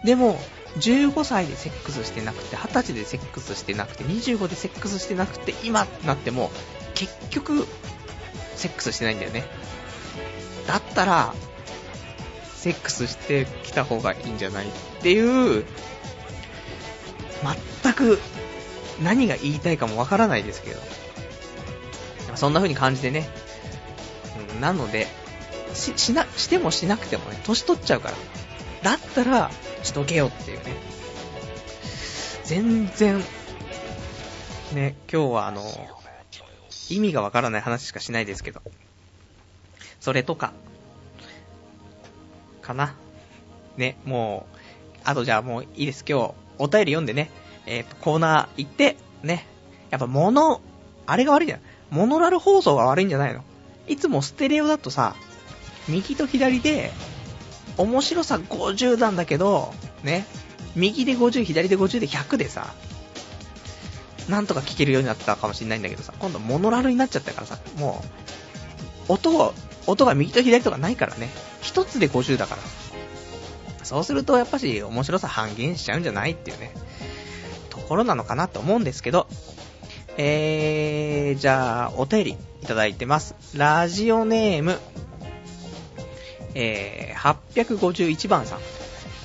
[0.05, 0.39] でも、
[0.79, 6.51] 15歳でセックスしてなくて、20歳でセックスしてなくて、25でセックスしてなくて、今ってなっても、
[6.95, 7.67] 結局、
[8.57, 9.45] セックスしてないんだよね。
[10.67, 11.35] だったら、
[12.57, 15.65] セックスしてきた方がいいんじゃないっていう、
[17.83, 18.19] 全く
[19.03, 20.81] 何が言いたいかもわからないですけど、
[22.35, 23.29] そんな風に感じてね、
[24.61, 25.07] なので、
[25.75, 28.15] し、しな、してもしなくてもね、年取っちゃうから。
[28.83, 29.51] だったら、
[29.83, 30.75] しとけよっていうね。
[32.45, 33.23] 全然、
[34.73, 35.63] ね、今日はあの、
[36.89, 38.61] 意味がわからない話しかしないですけど。
[40.01, 40.53] それとか、
[42.63, 42.95] かな。
[43.77, 44.57] ね、もう、
[45.05, 46.05] あとじゃあもういいです。
[46.09, 47.31] 今日、お便り読んでね、
[47.67, 49.47] えっ、ー、と、コーナー行って、ね、
[49.91, 50.61] やっぱ物、
[51.07, 51.61] あれが悪いじゃん。
[51.91, 53.43] モノラル放送が悪いんじゃないの
[53.89, 55.17] いつもステレオだとさ、
[55.89, 56.93] 右と左で、
[57.77, 60.27] 面白さ50なんだけど、ね、
[60.77, 62.73] 右で50、左で50で100でさ、
[64.29, 68.03] なんとか聞けるようになったかもしれないんだけどさ、今度モノラルになっちゃったからさ、も
[69.09, 69.55] う、音を、
[69.87, 71.29] 音が右と左とかないからね、
[71.61, 72.63] 一つで50だから。
[73.83, 76.73] そうするとやっぱし面白さ半減しちゃうんじゃないっていうね、
[77.91, 79.27] ころなのかなと思うんですけど、
[80.17, 83.35] えー、じゃあ、お便りいただいてます。
[83.57, 84.79] ラジオネーム、
[86.55, 88.59] えー、851番さん。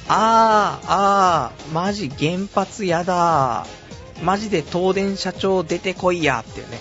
[0.08, 4.24] あー、あー、マジ原発やだー。
[4.24, 6.80] マジで東電社長出てこいやっていうね、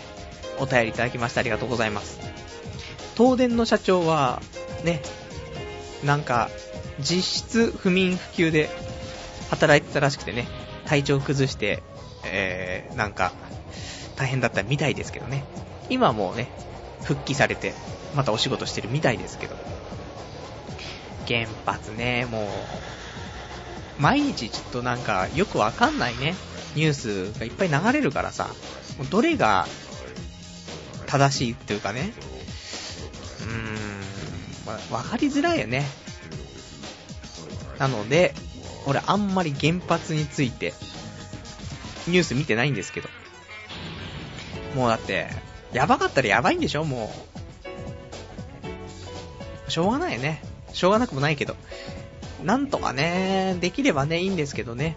[0.60, 2.18] お便りいただきましてありがとうございます。
[3.14, 4.40] 東電の社長は、
[4.84, 5.02] ね、
[6.02, 6.48] なんか、
[6.98, 8.70] 実質不眠不休で
[9.50, 10.46] 働いてたらしくてね、
[10.86, 11.82] 体調崩して、
[12.24, 13.32] えー、なんか、
[14.16, 15.44] 大変だったみたいですけどね。
[15.88, 16.48] 今もうね、
[17.02, 17.74] 復帰されて、
[18.14, 19.56] またお仕事してるみたいですけど。
[21.26, 22.46] 原発ね、もう、
[23.98, 26.34] 毎日ちょっとなんかよくわかんないね、
[26.74, 26.92] ニュー
[27.32, 28.48] スがいっぱい流れるからさ、
[28.98, 29.66] もうどれが
[31.06, 32.12] 正しいっていうかね、
[33.40, 35.86] うーん、わかりづらいよね。
[37.78, 38.34] なので、
[38.86, 40.74] 俺あんまり原発について、
[42.06, 43.08] ニュース見てないんですけど、
[44.74, 45.28] もうだって、
[45.72, 46.84] やばかったらやばいんでしょ？
[46.84, 47.12] も
[49.68, 49.70] う。
[49.70, 50.42] しょうがないね。
[50.72, 51.56] しょうがなくもないけど。
[52.44, 54.96] なんとかね、できればね、いいんですけどね。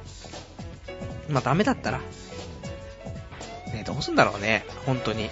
[1.29, 1.99] まあダメだったら、
[3.73, 5.29] ね、どうすんだろうね、本当に。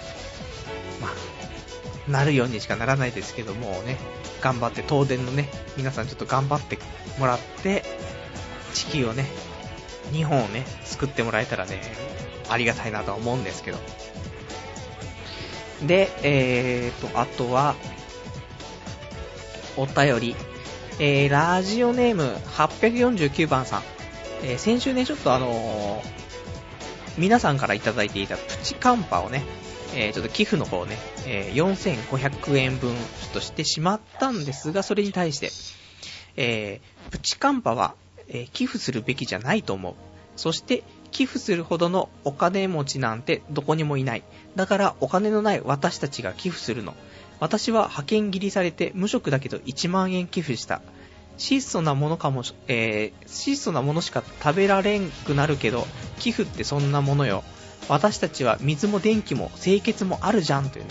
[1.00, 3.98] まあ、なるようにしかならないですけどもね、
[4.40, 6.78] 頑張って、東電のね、皆さんちょっと頑張って
[7.18, 7.84] もらって、
[8.90, 9.26] 地球をね、
[10.12, 11.80] 日本をね、救ってもらえたらね、
[12.48, 13.78] ありがたいなとは思うんですけど。
[15.86, 17.74] で、えーと、あとは、
[19.76, 20.36] お便り。
[20.98, 22.22] えー、ラジオネーム
[22.56, 23.82] 849番さん。
[24.42, 26.04] えー、先週ね、ちょっとあのー、
[27.18, 29.44] 皆さんからいただいていたプチカンパをね、
[29.94, 30.96] えー、ちょっと寄付の方をね、
[31.26, 32.96] えー、4500円分ちょ
[33.28, 35.50] っとしてしまったんですが、それに対して、
[36.36, 37.94] えー、プチカンパは、
[38.28, 39.94] え、寄付するべきじゃないと思う。
[40.36, 44.22] そして、寄付するほどのお金持ちなんてどこにもいない。
[44.54, 46.94] だからお金のない私たちが寄付するの。
[47.40, 50.82] 私は派遣切りされて無職だけど1万円寄付した。
[51.38, 55.86] 質素なものかも、えー、質素なものしか食べられんくなるけど、
[56.18, 57.44] 寄付ってそんなものよ。
[57.88, 60.90] 私たちは水も電気も清潔もあるじゃんというね、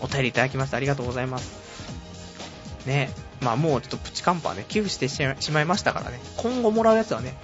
[0.00, 0.76] お便りいただきました。
[0.76, 2.86] ありがとうございます。
[2.86, 7.34] ね、まあもうちょっとプチカンパーね、寄付してしまいましたからね、今後もらうやつはね、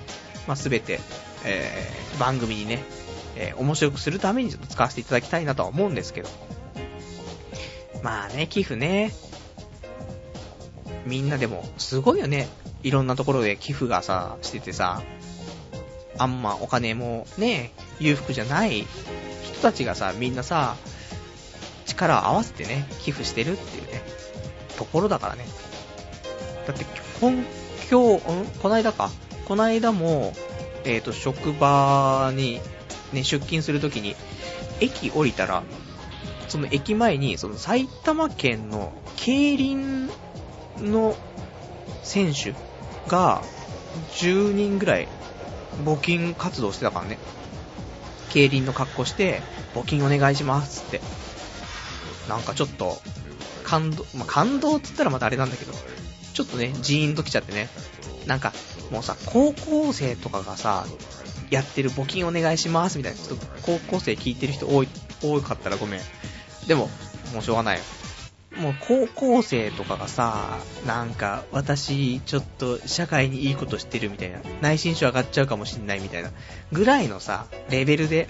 [0.47, 1.01] まあすべて、
[1.45, 2.85] えー、番組にね、
[3.37, 6.29] えー、面白くするためにちょっと使わせていただきたいなとは思うんですけど。
[8.03, 9.13] まあね、寄付ね。
[11.07, 12.49] みんなでも、すごいよね。
[12.83, 15.03] いろんなところで寄付がさ、しててさ、
[16.19, 18.87] あんまお金もね、裕福じゃない
[19.43, 20.77] 人たちがさ、みんなさ、
[21.87, 24.03] 力を合わせてね、寄付してるっていうね、
[24.77, 25.45] ところだからね。
[26.66, 26.85] だって、
[27.20, 27.44] 今、
[27.90, 28.46] 今日、ん？
[28.61, 29.11] こないだか。
[29.46, 30.33] こないだも、
[30.85, 32.61] えっ、ー、と、職場に、
[33.12, 34.16] ね、出勤するときに、
[34.81, 35.62] 駅降りたら、
[36.48, 40.11] その駅前に、その埼玉県の競輪
[40.79, 41.16] の
[42.03, 42.55] 選手
[43.09, 43.42] が
[44.12, 45.09] 10人ぐらい
[45.85, 47.18] 募金活動してたからね。
[48.31, 49.42] 競輪の格好して、
[49.74, 51.00] 募金お願いしますって。
[52.29, 52.98] なんかちょっと、
[53.64, 55.72] 感動、まあ、感動っつったらまたあれなんだけど、
[56.35, 57.68] ちょっとね、ジーンと来ちゃってね。
[58.27, 58.53] なんか、
[58.90, 60.87] もうさ、高校生とかがさ、
[61.51, 64.88] やってる募金お願いしますみたいな、ちょっと高校生聞いてる人多い、
[65.23, 66.01] 多かったらごめん。
[66.66, 66.90] でも、
[67.33, 67.85] もうしょうがないよ。
[68.57, 76.31] もう高校生とかがさ、なんか、私、ちょっと社会にいいことしてるみたいな、内心症上がっちゃうかもしんないみたいな、
[76.73, 78.29] ぐらいのさ、レベルで、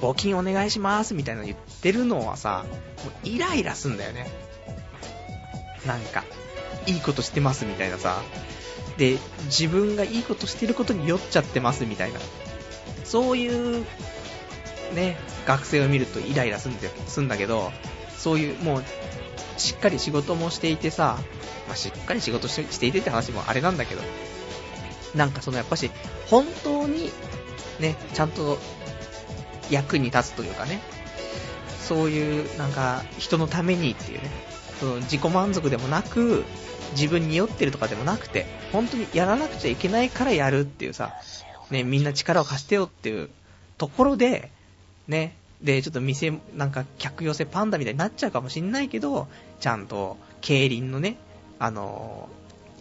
[0.00, 2.64] 募金お願いしますみたいなの言ってるのはさ、
[3.04, 4.30] もうイライラすんだよね。
[5.86, 6.24] なんか、
[6.88, 8.22] いいことしてますみたいなさ、
[8.96, 12.18] で、自分がいいことしてることに酔っちゃってますみたいな、
[13.04, 13.84] そういう、
[14.94, 17.72] ね、学生を見るとイライラすんだすんだけど、
[18.16, 18.84] そういう、もう、
[19.58, 21.18] しっかり仕事もしていてさ、
[21.66, 24.02] まあ、しっかり仕事していてって話もあれなんだけど、
[25.14, 25.90] なんかそのやっぱし、
[26.26, 27.10] 本当に、
[27.80, 28.58] ね、ちゃんと
[29.70, 30.80] 役に立つというかね、
[31.88, 34.30] そういう、なんか、人のためにっていうね、
[34.80, 36.44] その自己満足でもなく、
[36.92, 41.14] 自分に酔ってるとかでもなくて、本当にやらなくちゃいけないからやるっていうさ、
[41.70, 43.30] ね、みんな力を貸してよっていう
[43.76, 44.50] ところで、
[45.06, 49.28] ね、で、ちょっと店、なんか客寄せパンダみたいになっちゃうかもしんないけど、
[49.60, 51.16] ちゃんと競輪のね、
[51.58, 52.28] あの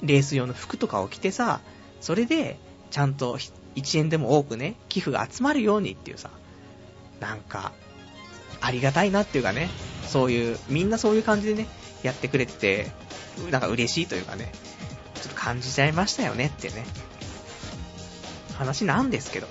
[0.02, 1.60] ー、レース用の服とかを着てさ、
[2.02, 2.58] それで、
[2.92, 3.38] ちゃんと
[3.76, 6.30] 1円でも多くね、寄付が集まるようにっていうさ、
[7.20, 7.72] なんか、
[8.62, 9.70] ありがたいなっていうかね、
[10.08, 11.68] そういう、みんなそういう感じでね、
[12.04, 12.92] やってくれてて、
[13.52, 14.52] なんか嬉しいというかね、
[15.16, 16.86] ちょっと感じちゃいましたよねってね、
[18.58, 19.48] 話なんですけど。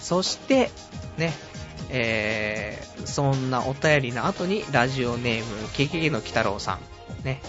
[0.00, 0.70] そして、
[1.16, 1.32] ね、
[1.88, 6.78] えー、そんなお便りの後にラジオネーム、ケケケの鬼太郎さ
[7.22, 7.24] ん。
[7.24, 7.40] ね。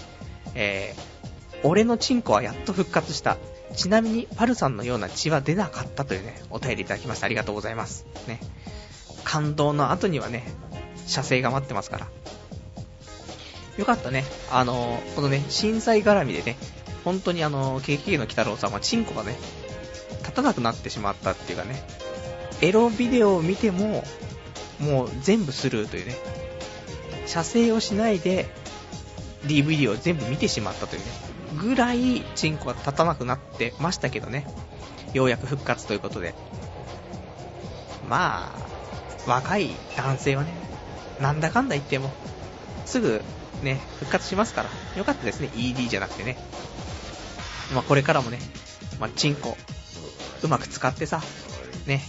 [0.56, 3.38] えー、俺のチンコはやっと復活した。
[3.76, 7.26] ちなみに、パルさんのような血は出なかったというね、お便りいただきました。
[7.26, 8.06] ありがとうございます。
[8.28, 8.40] ね。
[9.26, 10.46] 感動の後にはね、
[11.08, 12.08] 射精が待ってますから。
[13.78, 14.24] よかったね。
[14.52, 16.58] あの、このね、震災絡みでね、
[17.04, 19.38] 本当にあの、KK の鬼太郎さんはチンコがね、
[20.22, 21.84] 立たなくなってしまったっていうかね、
[22.62, 24.04] エロビデオを見ても、
[24.80, 26.16] もう全部スルーというね、
[27.26, 28.48] 射精をしないで
[29.44, 31.06] DVD を全部見てしまったというね、
[31.60, 34.48] ぐらいチンコが立たなくなってましたけどね、
[35.14, 36.34] ようやく復活ということで。
[38.10, 40.54] まあ、若い男性はね、
[41.20, 42.12] なんだかんだ言っても、
[42.86, 43.22] すぐ
[43.66, 46.38] ね、復活しますから、よかったですね、ED じゃなくてね。
[47.74, 48.40] まあこれからもね、
[49.00, 49.58] まあチンコ、
[50.44, 51.22] うまく使ってさ、
[51.88, 52.02] ね、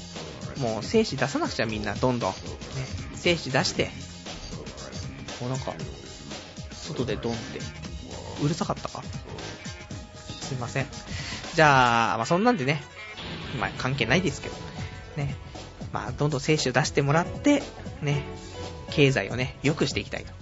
[0.58, 2.30] もう精子出さなくちゃみんな、どんどん。
[2.30, 2.36] ね、
[3.14, 3.90] 精子出して、
[5.40, 5.74] もうなんか、
[6.72, 7.60] 外でドンって、
[8.42, 9.02] うるさかったか？
[10.40, 10.86] すいません。
[11.54, 12.82] じゃあ、まあ、そんなんでね、
[13.58, 14.54] まあ、関係ないですけど。
[15.16, 15.34] ね、
[15.92, 17.62] まあ、どんどん精子を出してもらって、
[18.02, 18.22] ね、
[18.90, 20.32] 経済をね、良くしていきたいと。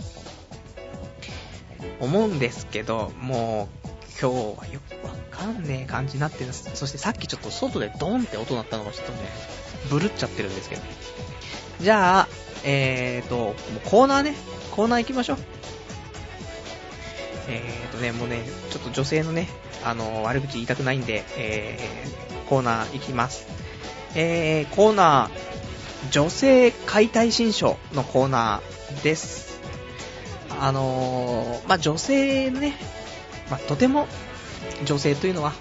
[2.00, 3.88] 思うんですけど、もう、
[4.20, 6.70] 今日はよくわかんねえ感じになってるんです。
[6.74, 9.18] そしてさっきちょっと外でドンって音鳴ったのがちょっとね、
[9.90, 10.82] ブルっちゃってるんですけど。
[11.80, 12.28] じゃあ、
[12.64, 14.34] えーと、もうコーナーね、
[14.70, 15.38] コーナー行きましょう。
[17.48, 18.40] えーとね、もうね、
[18.70, 19.48] ちょっと女性のね、
[19.84, 23.46] あの、悪口言いたくないんで、えー、コーナー行きます。
[24.14, 29.43] えー、コーナー、女性解体新書のコーナーです。
[30.60, 32.74] あのー、まあ、女性ね、
[33.50, 34.06] まあ、とても
[34.84, 35.52] 女性というのは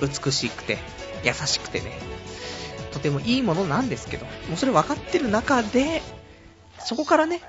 [0.00, 0.78] 美しくて
[1.24, 1.98] 優しくてね、
[2.92, 6.02] とてもいいものなんですけど、もうそれ分かってる中で、
[6.78, 7.40] そこからね、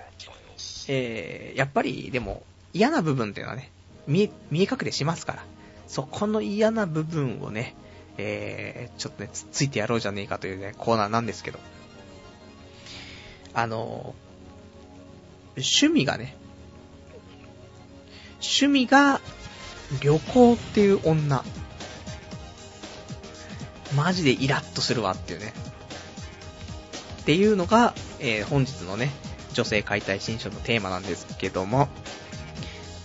[0.87, 3.71] えー、やっぱりでも嫌な部分っていうのはね、
[4.07, 5.45] 見え、見え隠れしますから、
[5.87, 7.75] そこの嫌な部分をね、
[8.17, 11.59] えー、ちょっとね、つついてやろうじゃねえかというね、コーナーなんですけど、
[13.53, 14.15] あの
[15.57, 16.35] 趣味がね、
[18.41, 19.21] 趣味が
[20.01, 21.43] 旅行っていう女。
[23.95, 25.53] マジでイラッとするわっていうね。
[27.21, 29.09] っていうのが、えー、本日のね、
[29.53, 31.87] 女性解体新書のテーマなんですけども、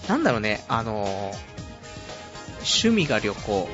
[0.08, 1.08] なんだろうね、あのー、
[2.58, 3.68] 趣味が旅行。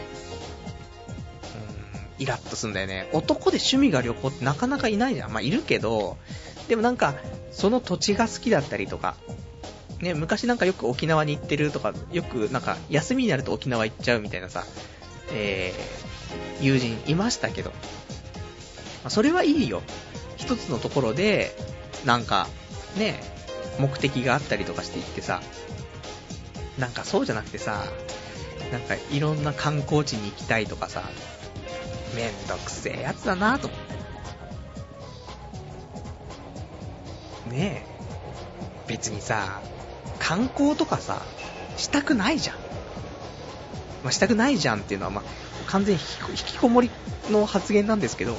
[2.18, 3.08] うん、イラッとすんだよね。
[3.12, 5.32] 男で趣味が旅行ってなかなかいないじゃん。
[5.32, 6.16] まあ、いるけど、
[6.68, 7.14] でもなんか、
[7.52, 9.14] その土地が好きだったりとか、
[10.00, 14.64] ね、昔なんかよく沖縄に行ってるとか、よくなんか休みになると沖縄行っちゃうみたいなさ、
[15.32, 17.76] えー、友人いましたけど、ま
[19.04, 19.82] あ、それはいいよ。
[20.36, 21.56] 一つのところで、
[22.04, 22.46] なんか、
[22.96, 23.20] ね、
[23.78, 25.40] 目的があったりとかしていってさ、
[26.78, 27.84] なんかそうじゃなくてさ、
[28.70, 31.02] なんかいろんな観光地に行きたいとかさ、
[32.14, 33.86] めんどくせえやつだなと思って。
[37.51, 37.97] ねえ。
[38.88, 39.61] 別にさ、
[40.18, 41.22] 観光とかさ、
[41.76, 42.57] したくないじゃん。
[44.03, 45.24] まあ、したくないじゃんっていうのは、まあ、
[45.66, 46.90] 完全に引きこもり
[47.30, 48.36] の発言なんですけど、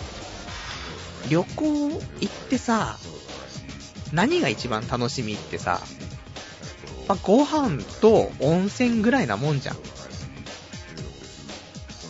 [1.29, 2.97] 旅行行ってさ、
[4.13, 5.81] 何が一番楽しみってさ、
[7.07, 9.75] まあ、ご飯と温泉ぐらいなもんじゃん。
[9.75, 9.79] っ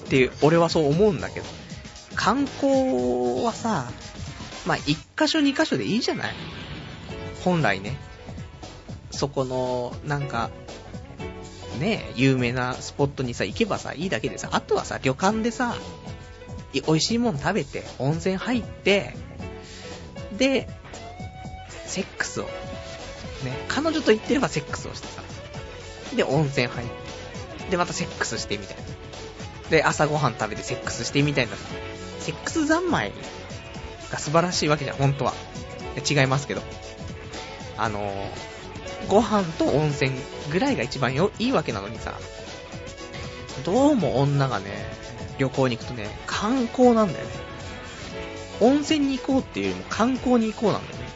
[0.10, 1.45] て、俺はそう思うんだけど。
[2.16, 3.91] 観光はさ、
[4.66, 6.36] まあ、一箇所二箇所でいいじゃない？
[7.44, 7.98] 本来ね。
[9.12, 10.50] そこの、なんか、
[11.80, 15.76] ね、有名なスポットにさ、行けばさ、いいだけでさ、あとはさ、旅館でさ、
[16.74, 19.16] 美味しいもん食べて、温泉入って、
[20.38, 20.68] で、
[21.86, 22.50] セックスを、ね、
[23.68, 25.22] 彼女と言ってればセックスをしてさ、
[26.16, 28.84] で、温泉入って、で、またセックスしてみたいな。
[29.70, 31.58] で、朝ごはん食べてセックスしてみたいなさ、
[32.20, 33.12] セックス三昧
[34.12, 35.34] が素晴らしいわけじゃん、本当は。
[36.08, 36.62] 違いますけど。
[37.78, 40.11] あのー、ご飯と温泉
[40.51, 42.13] ぐらいが一番よいいわけなのにさ、
[43.63, 44.65] どうも女がね、
[45.38, 47.32] 旅行に行くとね、観光なんだよね。
[48.59, 51.07] 温泉に行こうっていうよりも観光に行こうなんだよね。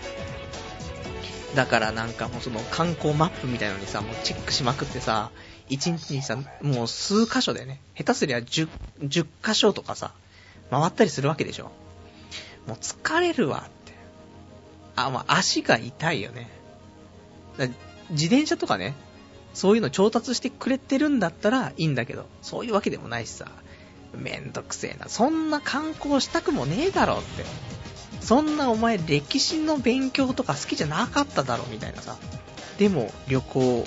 [1.55, 5.32] だからなんかもうその観光マップみたいなのにさ、もうチェックしまくってさ、
[5.70, 8.70] 一日にさ、もう数箇所でね、下手すりゃ10、
[9.01, 10.14] 10箇所とかさ、
[10.70, 11.72] 回ったりするわけでしょ。
[12.68, 13.68] もう疲れるわ。
[15.06, 16.49] あ、まあ、足が痛いよね。
[18.12, 18.93] 自転車とかね、
[19.54, 23.47] そういうの調達してくれてるんだったらいいんだけど、そういうわけでもないしさ、
[24.14, 25.10] めんどくせえな。
[25.10, 27.45] そんな観光したくもねえだろって。
[28.22, 32.18] そんなお前歴史の勉強とか好きじゃなかっただろみたいなさ。
[32.78, 33.86] でも旅行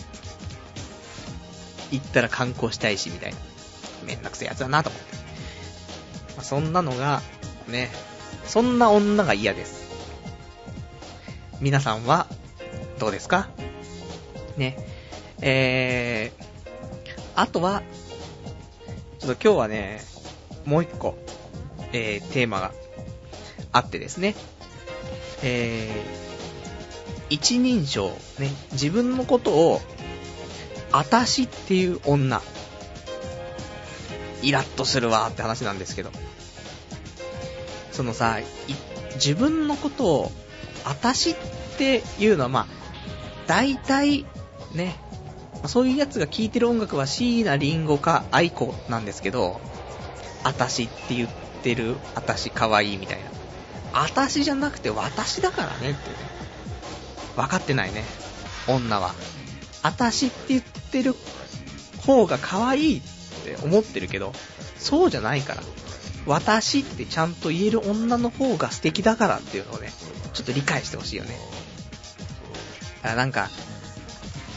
[1.90, 3.38] 行ったら観光したいしみたいな。
[4.06, 5.16] めんどくせえやつだなと思って。
[6.36, 7.22] ま、そんなのが、
[7.68, 7.90] ね、
[8.46, 9.83] そんな女が嫌です。
[11.64, 12.26] 皆さんは
[12.98, 13.48] どうですか？
[14.58, 14.76] ね。
[15.40, 17.82] えー、あとは、
[19.18, 20.02] ちょっと今日はね、
[20.66, 21.16] もう一個、
[21.94, 22.72] えー、テーマが
[23.72, 24.34] あってですね。
[25.42, 29.80] えー、一人称、ね、自分のことを、
[30.92, 32.42] あたしっていう女、
[34.42, 36.10] イラッとするわって話なんですけど。
[37.90, 38.38] そのさ、
[39.14, 40.32] 自分のことを、
[40.84, 41.36] あたしっ
[41.78, 42.66] ていうのはまあ、
[43.46, 44.26] 大体、
[44.74, 44.96] ね、
[45.66, 49.60] そういうやつが聴いてる音楽は椎名林檎か愛子なんですけど、
[50.42, 51.28] あたしって言っ
[51.62, 53.24] てる、あたし可愛いみたいな。
[53.94, 55.94] あたしじゃなくて私だからねってね。
[57.36, 58.04] 分かってないね。
[58.68, 59.14] 女は。
[59.82, 61.14] あたしって言ってる
[62.06, 63.02] 方が可愛いっ
[63.44, 64.32] て思ってるけど、
[64.78, 65.62] そうじゃないから。
[66.26, 69.90] 私ってちゃんと言える女の方が素敵だからっていうのをね、
[70.34, 71.36] ちょっと理解してほしいよね。
[73.02, 73.48] あなんか、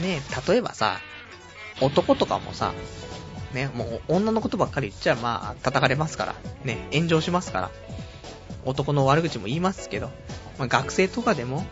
[0.01, 0.99] ね例えばさ、
[1.81, 2.73] 男とかもさ、
[3.53, 7.71] ね、もう女のことばっかり言っちゃまあ叩かれますから、ね、炎上しますから、
[8.65, 10.09] 男の悪口も言いますけど、
[10.57, 11.65] まあ、学生とかでも、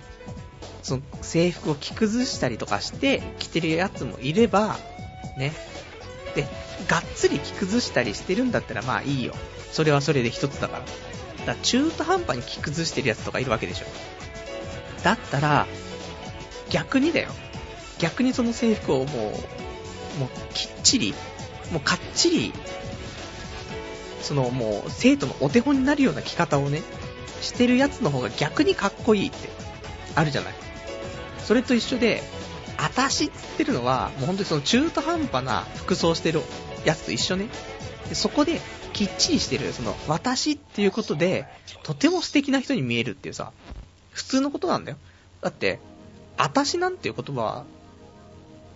[0.83, 4.77] その制服を着崩したりとかして着てるやつもいれば、
[5.37, 5.51] ね、
[6.35, 6.47] で、
[6.87, 9.33] がっつり着崩したりしてるんだったらまあいいよ。
[9.71, 10.83] それはそれで一つだから。
[11.45, 13.85] だ中途半端に着崩してるやつとかいるわけでしょ。
[15.03, 15.67] だったら、
[16.69, 17.29] 逆にだよ。
[17.99, 19.09] 逆にその制服をもう、
[20.19, 21.13] もうきっちり、
[21.71, 22.53] もうかっちり、
[24.21, 26.81] そのもう生徒のお手本になるような着方をね、
[27.41, 29.49] してるやつの方が逆にかっこいいって
[30.15, 30.53] あるじゃない。
[31.43, 32.23] それと一緒で、
[32.77, 36.41] あたしって言ってるのは、もう本当にその中途半端な服装してる
[36.83, 37.47] やつと一緒ね。
[38.09, 38.59] でそこで、
[38.95, 41.45] きっちりしてる、その、私っていうことで、
[41.83, 43.51] とても素敵な人に見えるっていうさ、
[44.11, 44.97] 普通のことなんだよ。
[45.41, 45.79] だって、
[46.37, 47.65] あたしなんていう言葉は、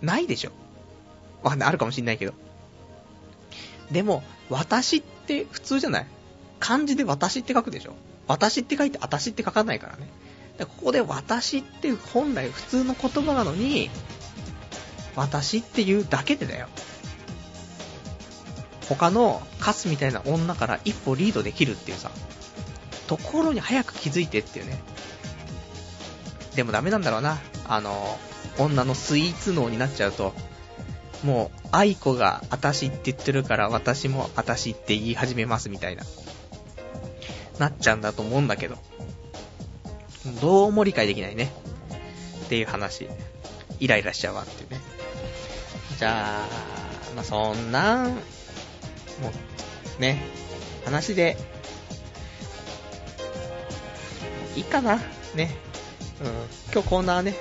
[0.02, 0.52] ないでしょ。
[1.42, 2.34] わかんない、あるかもしんないけど。
[3.90, 6.06] でも、私って普通じゃない
[6.58, 7.94] 漢字で私って書くでしょ
[8.26, 10.06] 私って書いて私って書かないからね。
[10.58, 13.88] ここで私って本来普通の言葉なのに、
[15.16, 16.68] 私っていうだけでだよ。
[18.90, 22.10] 他のカスみたいな女から一歩リードできるっていうさ、
[23.06, 24.82] ところに早く気づいてっていうね。
[26.56, 27.38] でもダメなんだろうな。
[27.68, 28.18] あの、
[28.58, 30.34] 女のスイーツ脳になっちゃうと、
[31.22, 36.02] もう、愛子が私って言ってるから私も私って言い始めますみたいな、
[37.60, 38.76] なっちゃうんだと思うんだけど。
[40.42, 41.52] どうも理解できないね。
[42.46, 43.08] っていう話。
[43.78, 44.80] イライラしちゃうわっていうね。
[45.96, 46.48] じゃあ、
[47.14, 48.20] まあ、そんなん、
[49.20, 49.32] も
[49.98, 50.22] う、ね、
[50.84, 51.36] 話で、
[54.56, 54.96] いいかな
[55.34, 55.54] ね。
[56.20, 56.26] うん。
[56.72, 57.34] 今日コーナーね、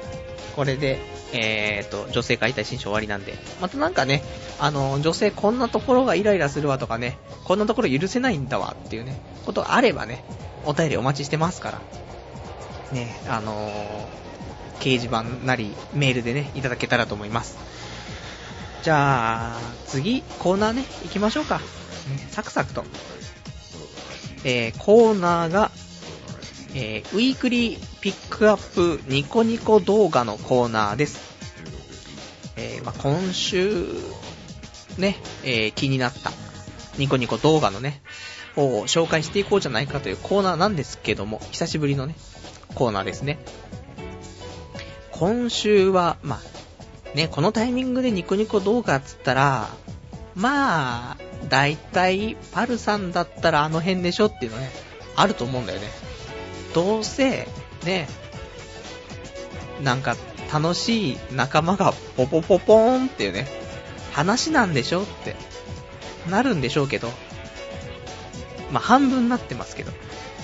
[0.56, 1.00] これで、
[1.34, 4.24] えーと、女性解体新書終わりなんで、またなんかね、
[4.60, 10.24] あの、女性こんなところがイライラするわとかね、こんなところ許せないんだわっていうね、ことがあればね、
[10.66, 11.82] お便りお待ちしてますから、
[12.92, 13.70] ね、あのー、
[14.80, 17.69] 掲示板なりメールでね、いただけたらと思います。
[18.82, 21.58] じゃあ、次、コーナーね、行きましょうか。
[21.58, 21.64] ね、
[22.32, 22.86] サクサクと。
[24.46, 25.72] えー、コーナーが、
[26.74, 31.20] えー、ウィークリーピックアップニコニコ動画のコーナーです。
[32.56, 33.86] えー、まあ、今週、
[34.98, 36.32] ね、えー、気になった
[36.98, 38.02] ニコニコ動画のね、
[38.56, 42.16] を紹介していこうじゃないかというコーナーなんですけども、久しぶりのね、
[42.76, 43.40] コーナーですね。
[45.12, 46.59] 今週は、まあ、
[47.16, 49.70] ね、このタイミングでニコニコ動画っつったら、
[50.36, 51.18] まあ、
[51.50, 54.70] だいたいパルさんだったらあの辺でしょっていうのね、
[55.16, 55.88] あると思うんだよね。
[56.74, 57.48] どうせ、
[57.84, 58.08] ね、
[59.82, 60.16] なんか
[60.52, 63.48] 楽しい仲間がポポポポーンっていうね、
[64.12, 65.36] 話なんでしょって、
[66.30, 67.10] なるんでしょうけど、
[68.72, 69.92] まあ半分なってますけど、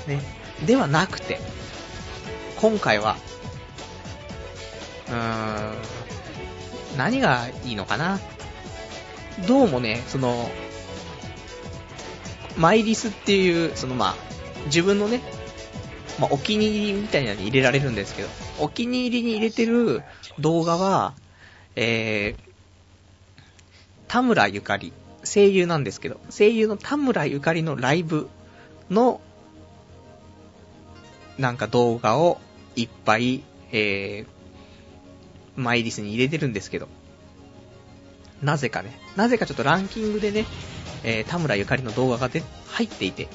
[0.07, 0.21] ね、
[0.65, 1.39] ではなくて、
[2.57, 3.17] 今回は、
[5.07, 5.94] うーん、
[6.97, 8.19] 何がいいのかな？
[9.47, 10.49] どうもね、その、
[12.57, 14.15] マイリスっていう、そのまあ、
[14.67, 15.21] 自分のね、
[16.19, 18.29] まあ、お気に入りみたいなのに入れられるんですけど、
[18.59, 20.03] お気に入りに入れてる
[20.39, 21.13] 動画は、
[21.75, 23.41] えー、
[24.07, 24.93] 田村ゆかり、
[25.25, 28.29] 声優なんですけど、声優の田村ゆかりのライブ
[28.89, 29.19] の、
[31.37, 32.39] なんか動画を
[32.77, 33.43] いっぱい、
[33.73, 34.34] えー、
[35.55, 36.87] マイリスに入れてるんですけど、
[38.41, 40.45] なぜかね、なぜかちょっとランキングでね、
[41.03, 43.27] えー、田村ゆかりの動画がで入っていて、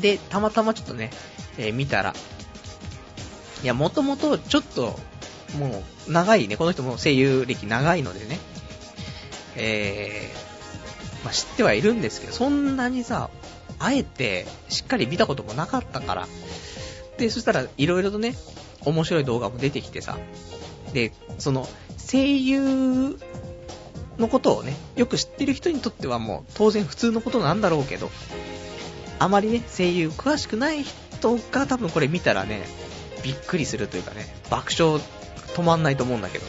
[0.00, 1.10] で、たまたまちょっとね、
[1.56, 2.14] えー、見たら、
[3.62, 4.98] いや、もともとちょっと、
[5.58, 8.38] もう、長いね、この人も声優歴長いのでね、
[9.56, 13.30] えー、まあ、知ってはいるんですけど、そんなにさ、
[13.78, 16.28] あえて、しっかり見たこともなかったから、
[17.16, 18.36] で、そしたら、いろいろとね、
[18.84, 20.18] 面白い動画も出てきてさ、
[20.92, 21.68] で、その、
[22.10, 23.18] 声優
[24.18, 28.10] のことをね、よく知ってる人にとってはもう、当然普通のことなんだろうけど、
[29.18, 32.62] あまりね、声優詳しくない人が多分これ見たらね、
[33.22, 35.00] びっくりするというかね、爆笑
[35.54, 36.46] 止まんないと思うんだけど。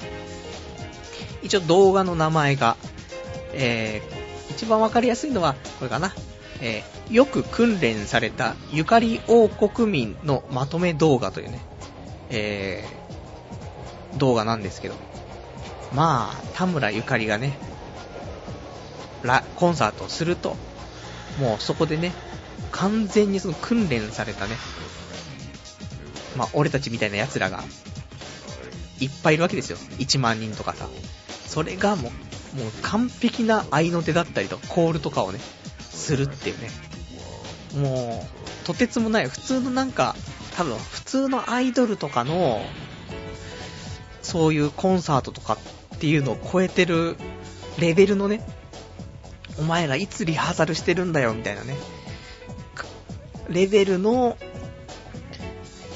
[1.41, 2.77] 一応動画の名前が、
[3.53, 6.13] えー、一番わかりやすいのは、これかな。
[6.61, 11.61] えー、よく訓練されたゆかり王国民のまとめ動画というね、
[12.29, 12.98] えー、
[14.17, 14.95] 動画なんですけど。
[15.93, 17.57] まあ、田村ゆかりがね、
[19.23, 20.55] ラ、コンサートをすると、
[21.39, 22.13] もうそこでね、
[22.71, 24.55] 完全にその訓練されたね、
[26.37, 27.63] まあ、俺たちみたいな奴らが、
[28.99, 29.77] いっぱいいるわけですよ。
[29.97, 30.87] 1万人とかさ。
[31.47, 32.11] それがも
[32.55, 35.39] う、もう完璧な合いの手だったりとか、コールとかをね、
[35.89, 36.69] するっていうね。
[37.75, 38.27] も
[38.63, 40.15] う、とてつもない、普通のなんか、
[40.55, 42.61] 多分、普通のアイドルとかの、
[44.29, 45.57] そういうコンサートとか
[45.95, 47.17] っていうのを超えてる
[47.79, 48.45] レベルのね、
[49.57, 51.75] お前らいつリハーサルしてるんだよ、みたいなね。
[53.49, 54.37] レベルの、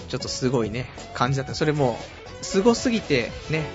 [0.09, 1.53] ちょっとすごいね、感じだった。
[1.53, 1.99] それも、
[2.41, 3.65] すごすぎて、ね、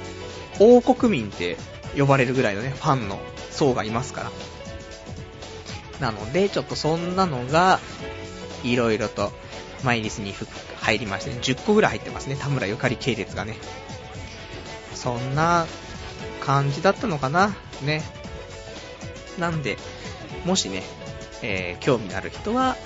[0.59, 1.57] 王国民って
[1.97, 3.21] 呼ばれるぐらいのね、ファンの
[3.53, 4.23] 層がいますか
[6.01, 6.11] ら。
[6.11, 7.79] なので、ちょっとそんなのが、
[8.65, 9.31] いろいろと、
[9.85, 10.35] マイリスに
[10.81, 13.57] 入りましてね、10個ぐらい入ってますね、田村ゆかり系列がね。
[14.99, 15.67] そんな
[16.41, 18.03] 感じだったのかな、ね。
[19.39, 19.79] なんで、
[20.45, 20.83] もしね、
[21.41, 22.77] えー、興味のある人は、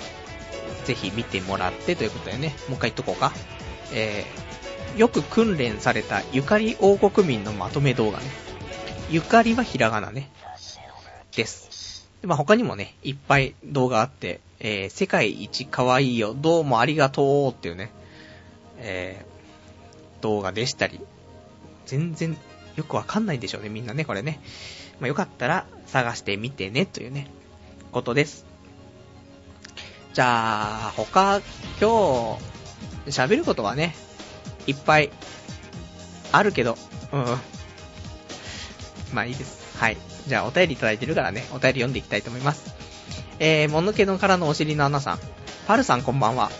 [0.85, 3.33] ぜひ見てもらってということでね、もう一回言っとこうか。
[3.93, 8.25] えー、よく訓練されたゆかり王国民のまとめ動画ね。
[9.09, 10.29] ゆかりはひらがなね。
[11.35, 12.07] です。
[12.21, 17.91] まあ、他にもね、いっぱい動画あって、えー、世界一可愛いよ、どうもありがとうっていうね、
[18.77, 20.99] えー、動画でしたり、
[21.85, 22.37] 全然
[22.75, 24.39] よくわかんないんでしょうね、みんなね、これね。
[24.99, 27.27] まあ、よかったら探してみてね、というね、
[27.91, 28.45] ことです。
[30.13, 31.41] じゃあ、他、
[31.81, 32.37] 今
[33.05, 33.95] 日、喋ることはね、
[34.67, 35.11] いっぱい、
[36.31, 36.77] あるけど、
[37.11, 37.25] うん。
[39.13, 39.77] まあいいです。
[39.77, 39.97] はい。
[40.27, 42.73] じゃあ、お便りいただいてるからね、お便り読んでいきたいと思います。
[43.39, 45.19] えー、もぬけのからのお尻の穴さん。
[45.67, 46.51] パルさんこんばんは。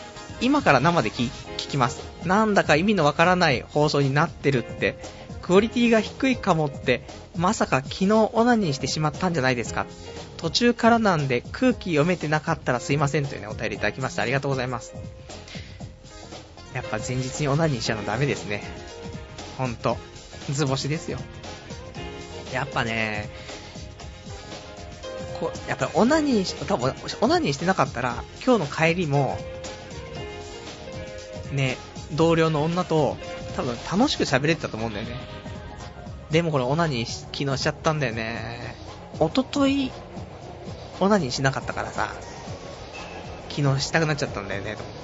[0.44, 2.04] 今から生で聞きます。
[2.26, 4.98] なんだか意味のわからない放送になってるって、
[5.42, 7.02] クオリティが低いかもって、
[7.38, 9.86] まさか昨日オナニーしてしまったんじゃないですか。
[10.38, 14.94] 途中からなんで空気読めてなかったらすいませんというね、お便りいただきましてありがとうございます。
[16.74, 18.64] やっぱ前日にオナニーしちゃうのダメですね。
[19.58, 19.98] ほんと。
[20.52, 21.20] 図星ですよ。
[22.54, 23.30] やっぱね、
[25.40, 29.38] こやっぱオナニーし、多分、オナニーしてなかったら、今日の帰りも、
[31.54, 31.78] ね、
[32.14, 33.18] 同僚の女と、
[33.56, 35.16] 多分楽しく喋れてたと思うんだよね。
[36.32, 38.76] でもこれオナニー昨日しちゃったんだよね。
[39.20, 39.92] おととい、
[41.00, 42.14] オナニーしなかったからさ、
[43.50, 45.04] 昨日したくなっちゃったんだよね、と思って。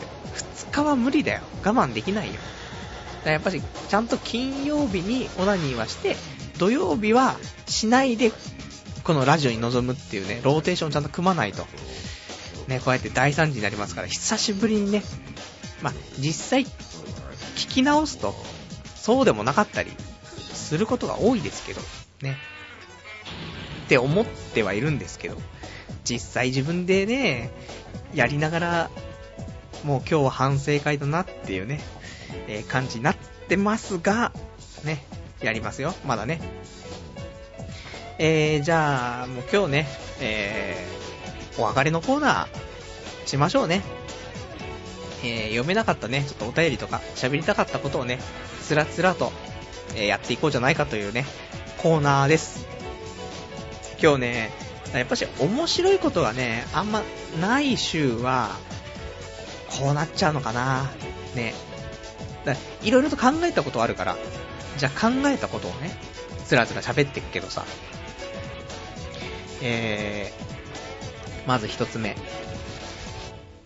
[0.65, 1.41] 2日は無理だよ。
[1.63, 2.33] 我慢できないよ。
[2.33, 2.45] だか
[3.25, 6.15] らやっぱり、ちゃんと金曜日にオナニーはして、
[6.57, 7.37] 土曜日は
[7.67, 8.31] しないで、
[9.03, 11.67] このラジオに臨むっていうね、ローテーションちゃんと組まないと。
[12.67, 15.03] ね、こうやって大惨事になりますから、久しぶりにね、
[15.81, 16.65] まあ、実際、
[17.55, 18.35] 聞き直すと、
[18.95, 19.91] そうでもなかったり
[20.53, 21.81] することが多いですけど、
[22.21, 22.37] ね。
[23.85, 25.37] って思ってはいるんですけど、
[26.03, 27.51] 実際自分でね、
[28.13, 28.89] やりながら、
[29.83, 31.79] もう今日は反省会だなっていうね、
[32.47, 33.15] えー、感じになっ
[33.47, 34.31] てますが、
[34.83, 35.03] ね、
[35.41, 36.41] やりますよ、まだね。
[38.17, 39.87] えー、じゃあ、もう今日ね、
[40.19, 43.98] えー、お別れのコーナー、しましょうね。
[45.23, 48.19] えー、読めなかったね、ちょっとお便りとか、喋りたかったことをね、
[48.63, 49.31] つらつらと、
[49.95, 51.25] えー、やっていこうじゃないかというね、
[51.77, 52.67] コーナーです。
[54.01, 54.51] 今日ね、
[54.93, 57.03] やっぱし面白いことがね、あんま
[57.39, 58.57] ない週は、
[59.69, 60.89] こうなっちゃうのかな。
[61.35, 61.53] ね。
[62.81, 64.17] いろいろと考えたことあるから、
[64.77, 65.91] じゃあ考えたことをね、
[66.45, 67.65] つらつら喋ってくけどさ。
[69.61, 72.15] えー、まず一つ目。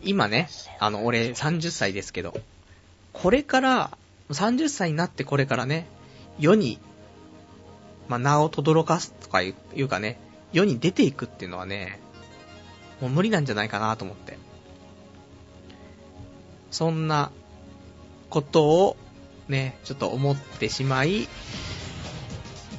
[0.03, 0.49] 今ね、
[0.79, 2.33] あの、俺30歳ですけど、
[3.13, 3.97] これから、
[4.29, 5.87] 30歳になってこれからね、
[6.39, 6.79] 世に、
[8.07, 10.19] まあ、名を轟かすとかいうかね、
[10.51, 11.99] 世に出ていくっていうのはね、
[13.01, 14.37] もう無理なんじゃないかなと思って。
[16.71, 17.31] そんな
[18.29, 18.97] ことを
[19.47, 21.27] ね、ちょっと思ってしまい、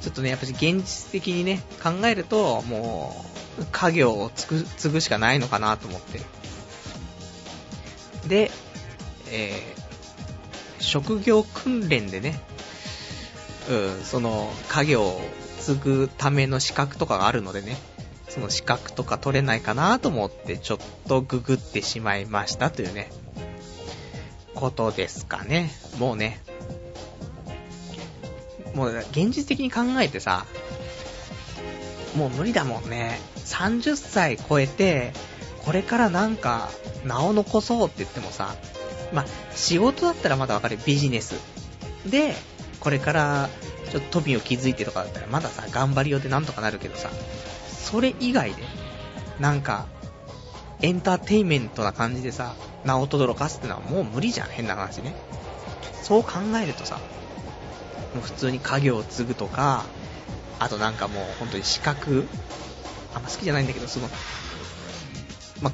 [0.00, 3.24] ちょっとね、やっぱり現実的にね、考えると、も
[3.58, 6.20] う、家業を継ぐしかないのかなと思って。
[8.28, 8.50] で、
[9.30, 12.40] えー、職業訓練でね、
[13.70, 15.20] うん、その家業を
[15.60, 17.76] 継ぐための資格とかがあるのでね、
[18.28, 23.10] その資格とか取れないかなと思って、ちょっとググってしまいましたというね、
[24.54, 25.70] ことですかね。
[25.98, 26.40] もうね、
[28.74, 30.46] もう現実的に考えてさ、
[32.16, 33.20] もう無理だもんね。
[33.36, 35.12] 30歳超えて、
[35.64, 36.68] これからなんか
[37.04, 38.54] 名を残そうって言ってもさ、
[39.12, 41.36] まあ、仕事だったらまだわかるビジネス。
[42.08, 42.34] で、
[42.80, 43.48] これから
[43.90, 47.10] ちょっと富を築いてとかだったらまださ、頑張りようでなんとかなるけどさ、
[47.68, 48.62] それ以外で、
[49.40, 49.86] なんか、
[50.82, 52.54] エンターテイメントな感じでさ、
[52.84, 55.14] 名を轟かすってのはもう無理じゃん、変な話ね。
[56.02, 56.98] そう考えるとさ、
[58.14, 59.84] もう普通に家業を継ぐとか、
[60.58, 62.26] あとなんかもう本当に資格、
[63.14, 64.08] あんま好きじゃないんだけど、その、
[65.64, 65.72] ま、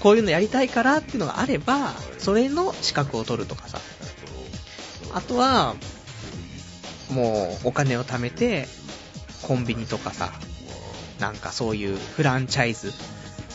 [0.00, 3.80] こういうのやりたいからっていうのがあれば、それの資格を取るとかさ。
[5.14, 5.74] あとは、
[7.10, 8.68] もうお金を貯めて、
[9.42, 10.32] コンビニとかさ、
[11.20, 12.92] なんかそういうフランチャイズ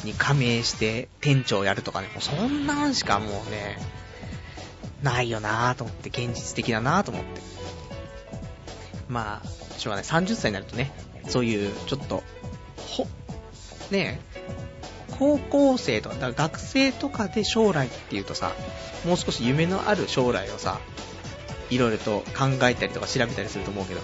[0.03, 3.77] に加盟して店長やるとかね、もうそんなんしかもうね、
[5.03, 7.41] ないよなぁと思って、現実的だなぁと思って。
[9.09, 10.05] まあ、しょうがない。
[10.05, 10.91] 30歳になるとね、
[11.27, 12.23] そういうちょっと、
[12.77, 13.05] ほ、
[13.91, 14.19] ね
[14.49, 14.62] え
[15.19, 18.53] 高校生とか、だから学生とかで将来っていうとさ、
[19.05, 20.79] もう少し夢のある将来をさ、
[21.69, 24.01] いろいろと考えたりとか調べたりすると思うけど、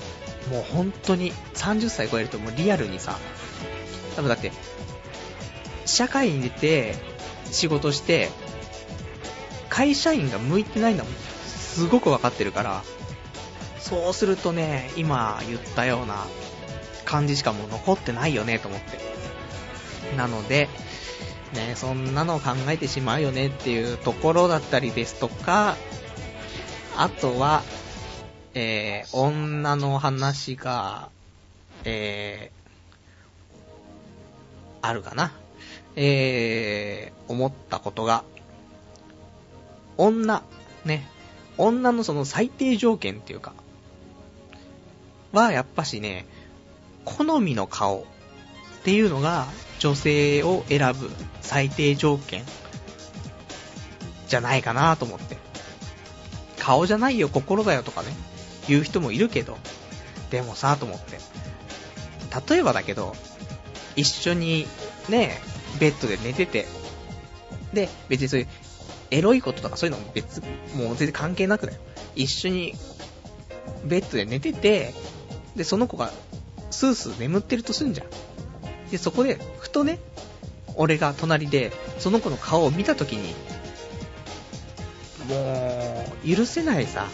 [0.51, 3.17] もう本当に30歳超えるともうリアルにさ、
[4.15, 4.51] 多分だって、
[5.85, 6.95] 社会に出て
[7.45, 8.29] 仕事して、
[9.69, 11.13] 会社員が向いてないんだもん。
[11.45, 12.83] すごくわかってるから、
[13.79, 16.25] そうするとね、今言ったような
[17.05, 18.99] 感じしかもう残ってないよねと思って。
[20.15, 20.69] なので、
[21.53, 25.75] ね、そんなのを考えてしまうよねっていうところだったりですとか、
[26.95, 27.63] あとは、
[28.53, 31.09] えー、女の話が、
[31.85, 35.31] えー、あるかな。
[35.95, 38.23] えー、思ったことが、
[39.97, 40.43] 女、
[40.85, 41.07] ね、
[41.57, 43.53] 女のその最低条件っていうか、
[45.31, 46.25] はやっぱしね、
[47.05, 48.03] 好みの顔っ
[48.83, 49.47] ていうのが
[49.79, 51.09] 女性を選ぶ
[51.41, 52.43] 最低条件
[54.27, 55.37] じゃないかなと思って。
[56.59, 58.09] 顔じゃないよ、心だよとかね、
[58.67, 59.57] 言う人もいるけど、
[60.29, 61.17] でもさ、と思って。
[62.53, 63.15] 例えばだけど、
[63.95, 64.67] 一緒に
[65.07, 65.41] ね、
[65.79, 66.67] ベッドで寝てて、
[67.73, 68.47] で、別にそういう、
[69.11, 70.41] エロいこととかそういうのも別、
[70.75, 71.79] もう全然関係なくだよ。
[72.15, 72.75] 一緒に、
[73.85, 74.93] ベッドで寝てて、
[75.55, 76.11] で、その子が、
[76.69, 78.07] スースー眠ってるとすんじゃん。
[78.91, 79.99] で、そこで、ふとね、
[80.75, 83.35] 俺が隣で、その子の顔を見たときに、
[85.27, 87.07] もう、許せないさ、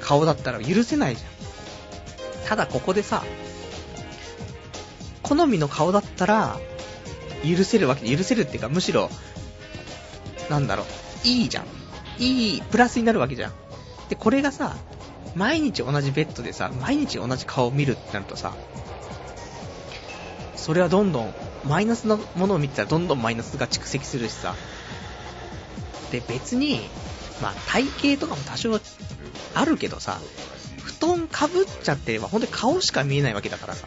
[0.00, 1.26] 顔だったら許せないじゃ
[2.44, 2.48] ん。
[2.48, 3.24] ただここでさ、
[5.22, 6.60] 好みの顔だったら、
[7.44, 9.10] 許せるわけ、許せるっていうか、むしろ、
[10.50, 10.86] なんだろう、
[11.26, 11.64] いいじゃん。
[12.18, 13.52] いい、プラスになるわけじゃん。
[14.08, 14.76] で、これがさ、
[15.34, 18.54] 毎日同じベッドでさ、毎日同じ顔を見るってなるとさ、
[20.66, 24.56] それはどんどん、マイナスなものを見てたらどんどんマイナスが蓄積するしさ。
[26.10, 26.80] で、別に、
[27.40, 27.84] まあ、体
[28.16, 28.80] 型とかも多少
[29.54, 30.20] あるけどさ、
[30.82, 33.86] 布団かぶっちゃってれば、ほんとに顔しか見えないわけだからさ。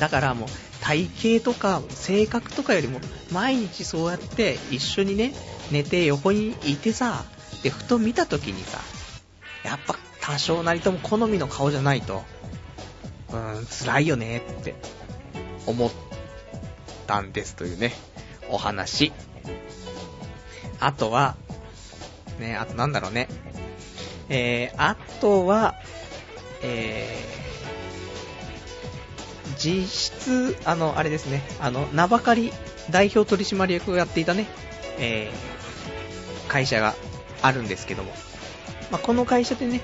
[0.00, 0.48] だからもう、
[0.80, 1.08] 体
[1.38, 3.00] 型とか性格とかよりも、
[3.30, 5.32] 毎日そうやって一緒にね、
[5.70, 7.24] 寝て横にいてさ、
[7.62, 8.80] で、ふと見た時にさ、
[9.64, 12.24] やっぱ多少なりとも好みの顔じゃないと、
[13.28, 14.74] うーん、辛いよねって
[15.66, 15.90] 思っ
[17.06, 17.92] たんですというね、
[18.48, 19.12] お話。
[20.80, 21.36] あとは、
[22.38, 23.28] ね、あとなんだろうね。
[24.28, 25.74] えー、あとは、
[26.62, 32.52] えー、実質、あの、あれですね、あの、名ばかり
[32.90, 34.46] 代表取締役をやっていたね、
[34.98, 36.94] えー、会社が
[37.42, 38.12] あるんですけども、
[38.90, 39.80] まあ、この会社でね、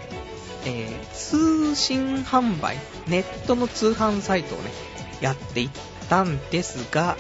[0.65, 2.77] えー、通信販売、
[3.07, 4.71] ネットの通販サイトをね、
[5.21, 5.71] やっていっ
[6.09, 7.17] たんですが、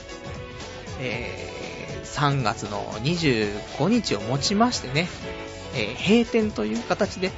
[1.01, 5.09] えー、3月の25日をもちましてね、
[5.75, 7.31] えー、閉店という形で、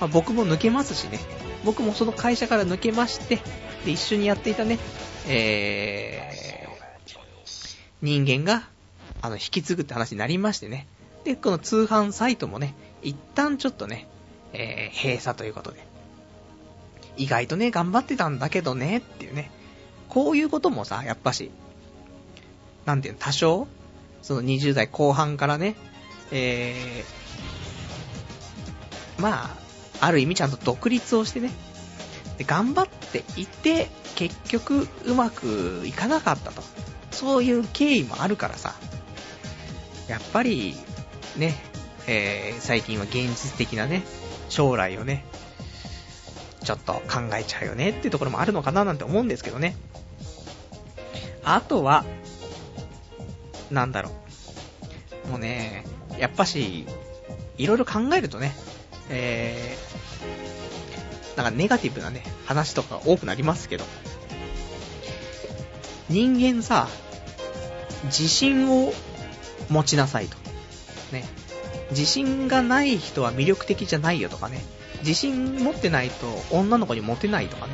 [0.00, 1.18] まあ、僕も抜けますしね、
[1.64, 3.40] 僕もその会社から抜けまして、
[3.84, 4.78] で、一緒にやっていたね、
[5.26, 7.16] えー、
[8.02, 8.68] 人間が、
[9.22, 10.86] あの、引き継ぐって話になりましてね。
[11.24, 14.06] で、この通販サイトもね、一旦ちょっとね、
[14.52, 15.84] えー、閉鎖ということで。
[17.16, 19.50] 意外とね、頑張ってたんだけどね、っていうね。
[20.08, 21.50] こういうこともさ、やっぱし、
[22.84, 23.66] なんていうの、多少、
[24.22, 25.76] その20代後半からね、
[26.32, 29.56] えー、まあ、
[30.00, 31.50] ある意味ちゃんと独立をしてね、
[32.38, 36.62] で頑張っていて、結局うまくいかなかったと。
[37.10, 38.74] そういう経緯もあるからさ、
[40.06, 40.76] やっぱり、
[41.36, 41.54] ね、
[42.06, 44.02] えー、最近は現実的なね、
[44.50, 45.24] 将来をね、
[46.66, 49.76] ちょっと考えちゃうよねっていうところもあるのかななんて思うんですけどね。
[51.44, 52.04] あとは、
[53.70, 54.10] なんだろ
[55.26, 55.28] う。
[55.28, 55.84] もうね、
[56.18, 56.84] やっぱし、
[57.56, 58.52] いろいろ考えるとね、
[59.10, 63.84] えー、なんかネガティブなね、話とか多くなりますけど、
[66.08, 66.88] 人間さ、
[68.06, 68.92] 自信を
[69.68, 70.36] 持ちなさいと。
[71.12, 71.24] ね。
[71.90, 74.64] 自信がない人は魅力的じゃないよとかね。
[75.06, 77.72] 自信持ってないと女の子にモテないとかね。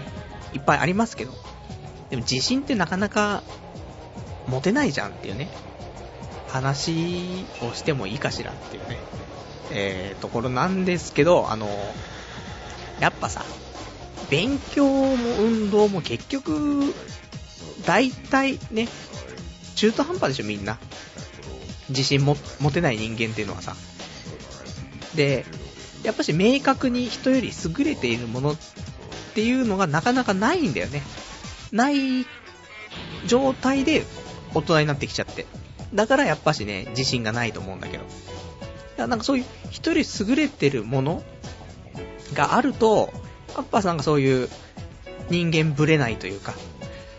[0.53, 1.33] いっぱいありますけど。
[2.11, 3.43] でも自信ってなかなか
[4.47, 5.49] 持てないじゃんっていうね。
[6.49, 8.99] 話をしてもいいかしらっていうね。
[9.71, 11.71] えー、ところなんですけど、あの、
[13.01, 13.43] やっぱさ、
[14.29, 16.95] 勉強も運動も結局、
[17.87, 18.89] 大体ね、
[19.75, 20.79] 中途半端でしょみんな。
[21.89, 23.75] 自信も持てない人間っていうのはさ。
[25.15, 25.47] で、
[26.03, 28.57] やっぱし明確に人より優れているものっ
[29.35, 31.03] ていうのがなかなかないんだよね。
[31.71, 32.27] ない
[33.27, 34.05] 状態で
[34.55, 35.47] 大人になってきちゃって。
[35.95, 38.05] だからやっぱしね、自信がないと思うんだけど。
[39.07, 41.23] なんかそういう人より優れてるもの
[42.35, 43.13] があると、
[43.55, 44.49] アッパーさんがそういう
[45.31, 46.55] 人間ぶれないというか、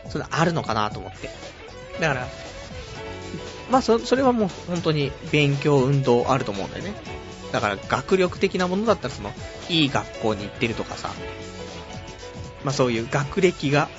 [0.10, 1.30] それあるのかなと思って。
[2.00, 2.28] だから、
[3.70, 6.94] まあそ、それはもう本当に勉強、運動あると思うんだよね。
[7.54, 9.32] だから学力的なものだったらその、
[9.70, 11.12] いい学校に行ってるとかさ、
[12.64, 13.90] まあそういう学歴が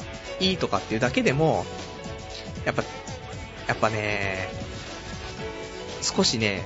[0.40, 1.64] いいとかっていうだけでも、
[2.64, 2.82] やっぱ、
[3.68, 4.48] やっぱね、
[6.02, 6.64] 少しね、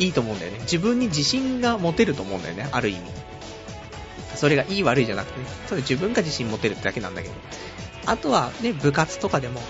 [0.00, 0.58] いいと思うんだよね。
[0.62, 3.00] 自分に自信が持てると思うんだよね、ある意味。
[4.34, 7.34] それがいい悪いじゃなくてね、それ自分が自信持てるってだけなんだけど。
[8.06, 9.60] あとはね、部活とかでも、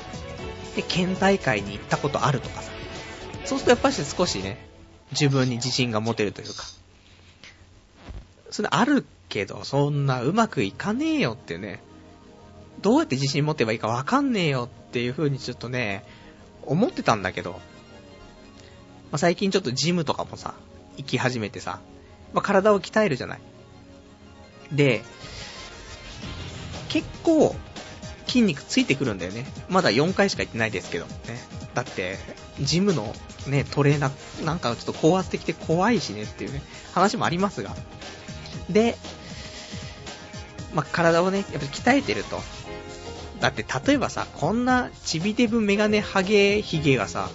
[0.75, 2.71] で、県大会に行ったことあるとかさ。
[3.45, 4.74] そうするとやっぱり少しね、
[5.19, 6.65] 自分に自信が持てるというか。
[8.51, 11.81] それあるけど、そんなうまくいかねえよってね、
[12.83, 16.05] どうやって自信持てばいいかわかんねえよっていう風にちょっとね、
[16.63, 17.59] 思ってたんだけど、ま
[19.13, 20.55] あ、最近ちょっとジムとかもさ、
[20.97, 21.81] 行き始めてさ、
[22.33, 23.41] まあ、体を鍛えるじゃない。
[24.73, 25.03] で、
[26.89, 27.55] 結構、
[28.27, 29.47] 筋肉ついてくるんだよね。
[29.69, 31.13] まだ4回しか行ってないですけどね。
[31.75, 32.19] だって、
[32.61, 33.15] ジムの
[33.47, 37.75] ね、トレーナー、なんかちょっと高圧的で怖いしねっていうね、話もありますが。
[38.71, 38.97] で、
[40.75, 42.41] まあ、体をね、やっぱり鍛えてると。
[43.41, 47.29] だって例えばさ、こんなチビデブメガネハゲヒゲがさ、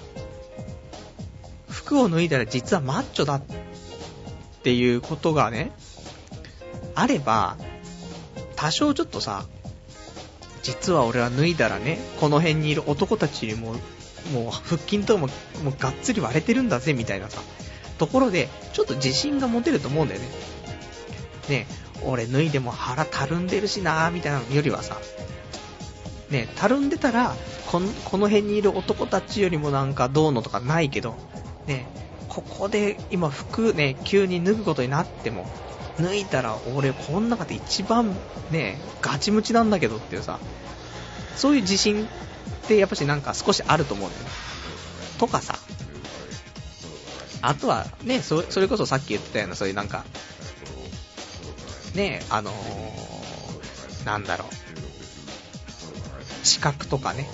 [1.69, 3.41] 服を脱いだら実はマッチョだっ
[4.63, 5.71] ていうことがね、
[6.95, 7.57] あれば、
[8.55, 9.45] 多少ちょっとさ、
[10.63, 13.75] 実は俺は脱いだらね、この辺にいる男たちよりも、
[14.33, 15.27] もう腹筋とも、
[15.63, 17.41] もうがっつり割れてるんだぜ、みたいなさ、
[17.97, 20.27] ところで、ちょっと自信が持てると思うんだよね。
[21.49, 21.67] ね、
[22.03, 24.97] 俺脱いでも腹たるんでるしなーみたいなのよりはさ、
[26.29, 27.35] ね、たるんでたら、
[27.71, 31.15] このこの辺にいる男たちよりもなんかどうのとかないけど、
[31.67, 31.87] ね、
[32.27, 35.47] ここで今服ね、急に脱ぐことになっても、
[35.99, 38.15] 脱いだら俺この中で一番
[38.51, 40.39] ね、ガチムチなんだけどっていうさ、
[41.35, 42.07] そういう自信
[42.69, 44.21] ってやっぱしなんか少しあると思うのよ。
[45.17, 45.55] とかさ、
[47.41, 50.05] あとはね、そそれこそさっき言ってたようなそういうなんか、
[51.95, 57.27] ね、あのー、なんだろう、資格とかね、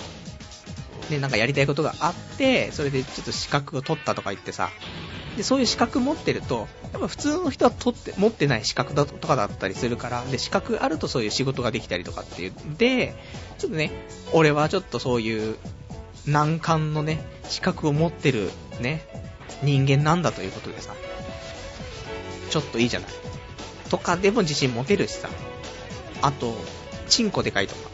[1.10, 4.70] ね、なんかやりたいことがあって、それでちょっと資格を取ったとか言ってさ、
[5.36, 13.14] で、そういう資格持ってると、やっぱ普通の人は取って、持ってない資格だとかだったりするから、で、資格あるとそういう仕事ができたりとかっていうで、
[13.58, 13.92] ちょっとね、
[14.32, 15.56] 俺はちょっとそういう
[16.26, 19.06] 難関のね、資格を持ってるね、
[19.62, 20.94] 人間なんだということでさ、
[22.50, 23.08] ちょっといいじゃない。
[23.90, 25.28] とかでも自信持てるしさ、
[26.22, 26.56] あと、
[27.08, 27.90] チンコでかいとか。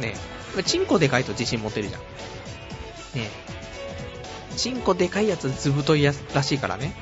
[0.00, 0.14] ね
[0.64, 2.00] チンコでかいと自信持てるじゃん。
[3.14, 3.30] ね
[4.56, 6.94] チンコでかいやつずぶといやらしいからね。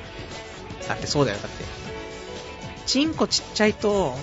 [0.87, 1.63] だってそうだよ、だって。
[2.85, 4.15] チンコちっちゃいと、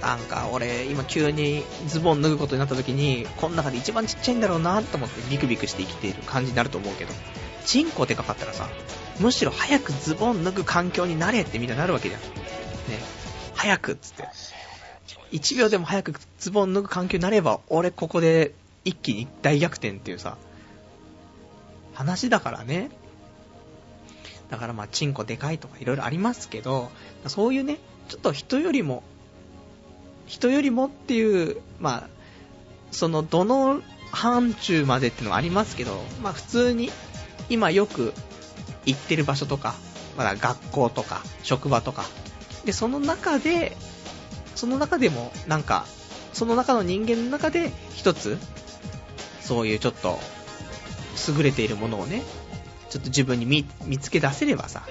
[0.00, 7.12] なんか俺今急にズボン脱ぐことになった時に、この中で一番ちっちゃいんだろうなと思ってビクビクして生きている感じになると思うけど、
[7.64, 8.68] チンコでかかったらさ、
[9.20, 12.20] むしろ早くズボン脱ぐ環境になれってみんななるわけじゃん。
[12.22, 12.26] ね。
[13.54, 14.28] 早くっつって。
[15.32, 18.52] 1秒でも早くズボン脱ぐ環境になれば、俺ここで
[18.84, 20.38] 一気に大逆転っていうさ、
[22.00, 22.90] 話だからね。
[24.48, 26.90] だからまあ、チンコでかいとかいろいろありますけど、
[27.26, 27.78] そういうね、
[28.08, 29.02] ちょっと人よりも、
[30.26, 32.08] 人よりもっていう、まあ、
[32.90, 33.82] その、どの
[34.12, 36.90] 範疇までっていうのはありますけど、まあ普通に、
[37.50, 38.14] 今よく
[38.86, 39.74] 行ってる場所とか、
[40.16, 42.06] まだ学校とか、職場とか、
[42.64, 43.76] で、その中で、
[44.54, 45.84] その中でも、なんか、
[46.32, 48.38] その中の人間の中で、一つ、
[49.42, 50.18] そういうちょっと、
[51.28, 52.22] 優れているものをね、
[52.90, 54.82] ちょっと自分に見見つけ出せればさ、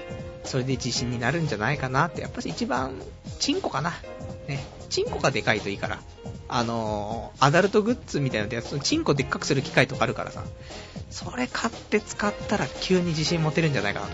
[0.44, 2.94] それで自信になるんじゃないかなって、やっぱり一番、
[3.38, 3.92] チンコかな。
[4.48, 6.00] ね、チンコがでかいといいから。
[6.48, 10.42] あのー、アダルトグッズみたいなので、そのチンコでっかくする機械とかあるからさ、
[11.10, 14.12] それ買って使ったら急に自信持てるんじゃないかなと。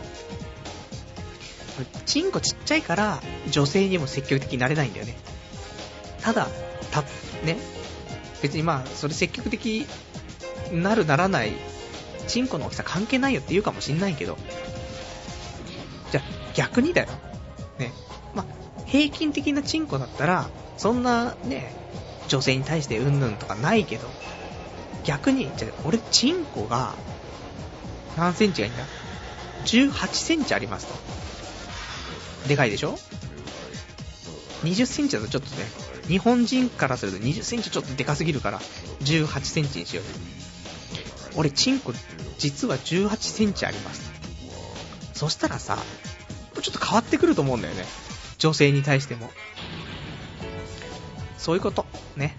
[2.04, 5.16] チンコちっちゃいから、女性にも積極的になれないんだよね。
[6.20, 6.48] ただ、
[6.90, 7.02] た、
[7.44, 7.56] ね、
[8.42, 9.86] 別にまあ、それ積極的
[10.70, 11.52] になるならない、
[12.26, 14.36] チンコの大きさ関係ないよって言うかもしんないけど、
[16.12, 16.22] じゃ
[16.54, 17.08] 逆にだよ。
[17.78, 17.92] ね。
[18.34, 18.46] まあ、
[18.86, 21.74] 平均的なチンコだったら、そんなね、
[22.28, 24.08] 女性に対してうんぬんとかないけど、
[25.04, 26.94] 逆に、じゃ俺、チンコが、
[28.16, 28.84] 何センチがいいんだ
[29.64, 30.94] ?18 センチありますと。
[32.48, 32.98] でかいでしょ
[34.64, 35.64] ?20 センチだとちょっとね、
[36.08, 38.60] 日本人からすると20センチちょっとでかすぎるから、
[39.00, 40.35] 18センチにしよう。
[41.36, 41.92] 俺、チンコ、
[42.38, 44.10] 実は18センチあります。
[45.12, 45.78] そしたらさ、
[46.60, 47.84] ちょっと変わってくると思うんだよね。
[48.38, 49.30] 女性に対しても。
[51.38, 51.86] そういうこと。
[52.16, 52.36] ね。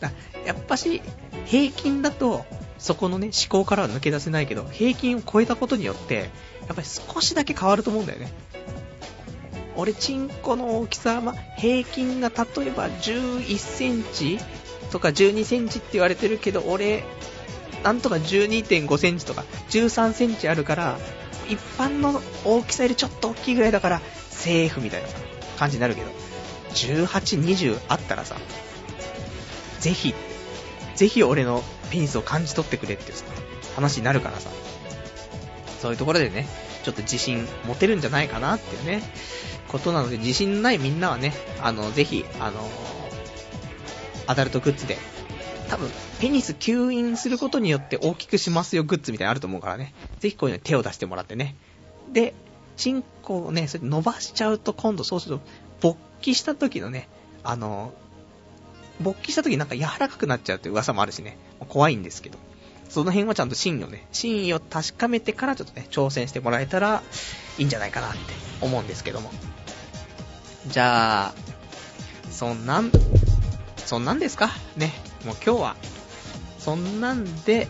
[0.00, 0.12] だ
[0.44, 1.00] やっぱし、
[1.46, 2.44] 平均だと、
[2.78, 6.30] そこのね、思考からは抜け出せないけど、平均を超えたことによって、
[6.66, 8.32] やっぱり少しだけ変わると思うんだよね。
[9.76, 14.38] 俺、チンコの大きさは、平均が例えば11センチ
[14.90, 17.04] とか12センチって言われてるけど、俺、
[17.82, 20.98] なんとか12.5センチとか13センチあるから、
[21.48, 24.00] 一般の大きさよりちょっと大きいぐらいだから、
[24.30, 25.08] セーフみたいな
[25.58, 26.08] 感じになるけど、
[26.74, 27.06] 18、
[27.42, 28.36] 20あったらさ、
[29.80, 30.14] ぜひ、
[30.94, 33.12] ぜひ俺のペニスを感じ取ってくれって
[33.74, 34.50] 話になるからさ、
[35.80, 36.46] そういうところでね、
[36.82, 39.02] ちょっと自信持てるんじゃないかなっていうね、
[39.68, 42.68] ことなので、自信ないみんなはね、あの、ぜひ、あの、
[44.26, 44.98] アダルトグッズで、
[45.68, 45.90] 多分、
[46.20, 51.54] ペニス吸引することによって大きくしますよグッズみたいなのあると思うからね、ぜひこういうの手を出してもらってね。
[52.12, 52.34] で、
[52.76, 55.42] チンコをね、それ伸ばしちゃうと今度そうすると、
[55.80, 57.08] 勃起した時のね、
[57.44, 57.92] あの、
[59.00, 61.38] 勃起した時なんか柔らかくなっちゃうって噂もあるしね、
[61.68, 62.38] 怖いんですけど、
[62.88, 67.02] その辺はちゃんと真意をね、真意を確かめてからちょっとね、挑戦してもらえたら
[67.58, 68.18] いいんじゃないかなって
[68.60, 69.30] 思うんですけども。
[70.66, 71.34] じゃあ、
[72.30, 72.90] そんなん、
[73.86, 74.50] そんなんですか？
[74.76, 74.92] ね。
[75.24, 75.76] もう今日は、
[76.58, 77.68] そんなんで、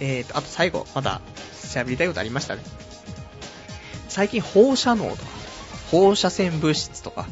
[0.00, 1.20] えーと、あと最後、まだ
[1.54, 2.62] 喋りたいことありましたね。
[4.08, 5.22] 最近放射能とか、
[5.90, 7.26] 放射線物質とか、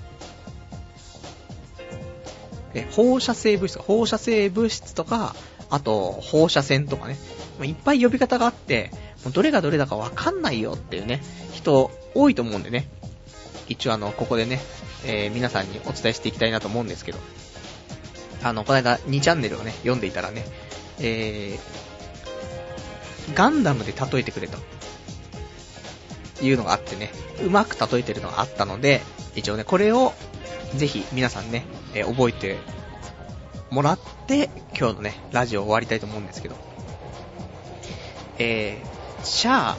[2.74, 5.34] え放射性物質か放射性物質とか、
[5.70, 7.16] あと放射線とかね、
[7.62, 8.90] いっぱい呼び方があって、
[9.24, 12.88] もうどれがどれだかわかんないよっていうね、人多いと思うんでね、
[13.68, 14.60] 一応あの、ここでね、
[15.04, 17.18] えー、皆さんにお伝えしていきたいなと思うんですけど、
[18.42, 20.44] あの、この間2チャンネルをね、読んでいたらね、
[20.98, 24.58] えー、ガンダムで例えてくれと。
[26.42, 27.10] いうのがあってね、
[27.44, 29.02] うまく例えてるのがあったので、
[29.34, 30.14] 一応ね、これを
[30.74, 31.64] ぜひ皆さんね、
[31.94, 32.58] えー、覚えて
[33.70, 36.56] もらって、今日のね、ラジオ終わりたいと思うんですけど、
[38.38, 39.74] えー、シャ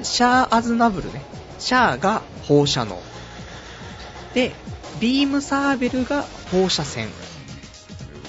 [0.00, 1.22] ー、シャーアズナブルね、
[1.58, 3.00] シャーが放射能。
[4.34, 4.52] で、
[5.02, 6.22] ビームサーベルが
[6.52, 7.08] 放射線。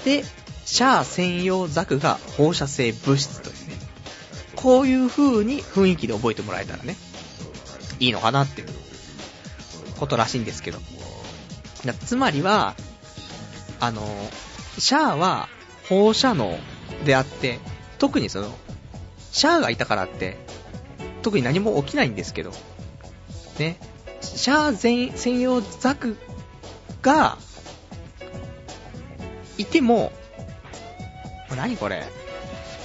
[0.05, 0.23] で、
[0.65, 3.75] シャー専用ザクが放射性物質というね。
[4.55, 6.95] こういう風に雰囲気で覚えてもらえたらね、
[7.99, 8.69] いいのかなっていう
[9.99, 10.79] ことらしいんですけど。
[12.05, 12.75] つまりは、
[13.79, 14.01] あの、
[14.79, 15.49] シャアは
[15.87, 16.57] 放射能
[17.05, 17.59] であって、
[17.99, 18.51] 特にその、
[19.31, 20.39] シャアがいたからって、
[21.21, 22.51] 特に何も起きないんですけど、
[23.59, 23.77] ね、
[24.21, 26.17] シャア専用ザク
[27.03, 27.37] が、
[29.57, 30.11] いても、
[31.55, 32.03] 何これ？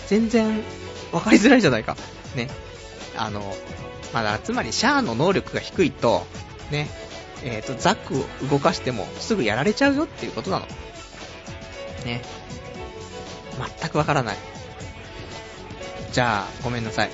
[0.09, 0.62] 全然
[1.11, 1.97] 分かりづらいじゃないか。
[2.37, 2.49] ね。
[3.16, 3.55] あの、
[4.12, 6.27] まだ、つまりシャアの能力が低いと、
[6.71, 6.89] ね、
[7.43, 10.66] えっ、ー、と、ザックを動かしてもすぐやられちゃうよっていうことなの。
[12.05, 12.23] ね。
[13.81, 14.37] 全くわからない。
[16.12, 17.11] じゃあ、ごめんなさい。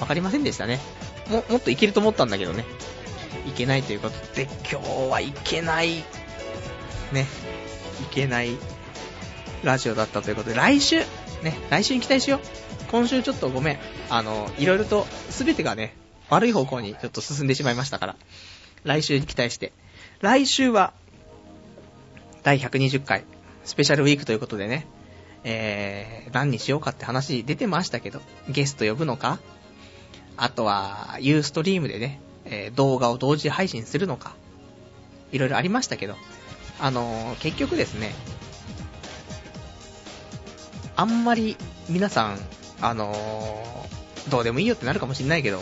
[0.00, 0.80] わかりませんでしたね。
[1.28, 2.64] も、もっといけると思ったんだけどね。
[3.46, 6.04] いけないということで、今日はいけない、
[7.14, 7.26] ね、
[8.02, 8.58] いけない
[9.62, 10.98] ラジオだったということで、来週、
[11.42, 12.40] ね、来週に期待しよう。
[12.90, 13.78] 今週ちょっとごめん。
[14.10, 15.94] あの、いろいろと、すべてがね、
[16.28, 18.16] 悪い方向にちょっと進んでしまいましたから、
[18.84, 19.72] 来週に期待して。
[20.20, 20.92] 来週は、
[22.42, 23.24] 第120回、
[23.64, 24.86] スペシャルウィークということでね、
[25.44, 29.38] えー、何にしようかって話出てましたけど、ゲスト呼ぶのか？
[30.36, 34.34] あとは、ユーストリームでね、えー、動画を同時配信するのか？
[35.32, 36.16] いろいろありましたけど、
[36.80, 38.14] あの、結局ですね、
[40.96, 41.56] あんまり
[41.88, 42.38] 皆さん
[42.80, 43.14] あの、
[44.28, 45.60] どうでもいいよってなるかもしんないけど、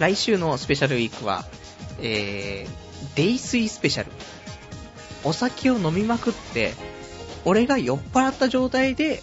[0.00, 1.44] 来週のスペシャルウィークは、
[2.00, 4.10] えー、デイスイスペシャル。
[5.22, 6.72] お酒を飲みまくって、
[7.44, 9.22] 俺が酔っ払った状態で、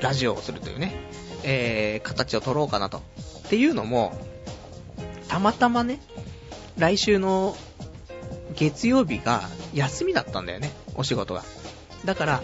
[0.00, 0.92] ラジオをするというね、
[1.44, 2.98] えー、形を取ろうかなと。
[2.98, 4.18] っていうのも、
[5.28, 6.00] たまたまね、
[6.78, 7.56] 来週の
[8.54, 9.42] 月曜日が
[9.74, 11.44] 休みだったんだよね、お仕事が。
[12.04, 12.42] だから、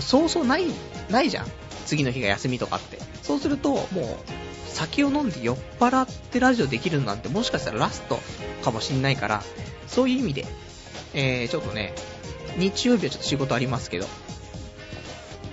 [0.00, 0.66] そうそうない、
[1.10, 1.46] ないじゃん。
[1.86, 2.98] 次の日が休みとかって。
[3.22, 4.06] そうすると、もう、
[4.68, 8.20] 酒を飲んで酔っ払ってラジオできるなんてもしかしたらラスト
[8.62, 9.42] かもしんないから、
[9.86, 10.46] そういう意味で、
[11.12, 11.92] えー、ちょっとね、
[12.56, 14.06] 日曜日はちょっと仕事ありますけど、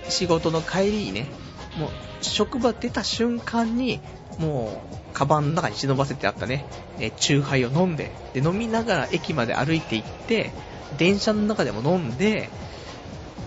[0.08, 1.26] 仕事の帰りにね、
[1.76, 1.90] もう、
[2.22, 4.00] 職場出た瞬間に、
[4.38, 6.64] もう、カバンの中に忍ばせてあったね、
[6.98, 10.52] えー、チューハイを飲んで、で、飲みながら駅まで歩いて行って、
[10.96, 12.48] 電車の中でも飲んで、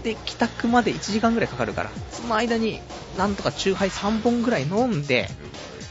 [0.04, 2.82] で、帰宅まで1時間ぐらいかかるから、その間に、
[3.18, 5.30] なんとかチューハイ3本ぐらい飲んで、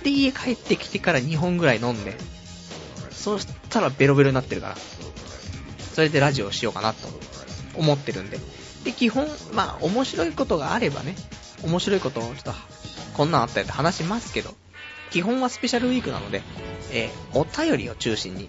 [0.03, 2.17] で、家帰ってきてから2本ぐらい飲んで、
[3.11, 4.77] そしたらベロベロになってるから、
[5.95, 7.09] それでラジオしようかなと
[7.75, 8.39] 思ってるんで。
[8.85, 11.15] で、基本、まあ、面白いことがあればね、
[11.63, 12.55] 面白いことをちょっと、
[13.15, 14.55] こんなんあったよって話しますけど、
[15.11, 16.43] 基本はスペシャルウィークなので、
[16.93, 18.49] えー、お便りを中心に、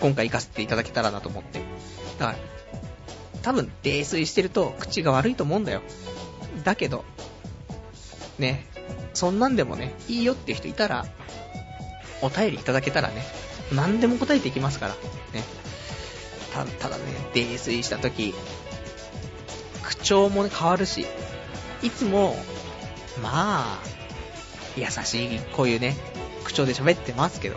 [0.00, 1.60] 今回行かせていただけたらなと思って。
[2.18, 2.38] だから、
[3.42, 5.82] 多分、泥酔してると口が悪いと思うんだよ。
[6.64, 7.04] だけど、
[8.38, 8.66] ね、
[9.14, 11.06] そんなんでもね、いいよって人いたら、
[12.22, 13.24] お便りいただけたらね、
[13.72, 14.94] 何でも答えていきますから、
[15.32, 15.44] ね。
[16.52, 17.02] たただね、
[17.34, 18.34] 泥酔した時、
[19.82, 21.06] 口調もね、変わるし、
[21.82, 22.36] いつも、
[23.22, 23.97] まあ、
[24.80, 25.96] 優しい、こういうね、
[26.44, 27.56] 口調で喋ってますけど、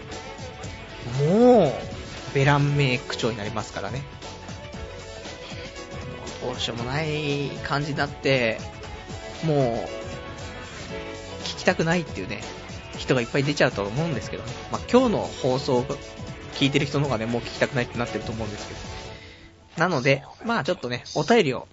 [1.27, 1.73] もう、
[2.33, 4.03] ベラン名口調になりますからね。
[6.41, 8.57] どうしようもない感じになって、
[9.43, 12.41] もう、聞きたくないっていうね、
[12.97, 14.51] 人がいっぱい出ちゃうと思うんですけどね。
[14.71, 15.85] まあ、今日の放送を
[16.53, 18.79] 聞いてる人の方がね、もう聞きたくないってなってると思うんですけど。
[19.77, 21.67] なので、まあちょっとね、お便りを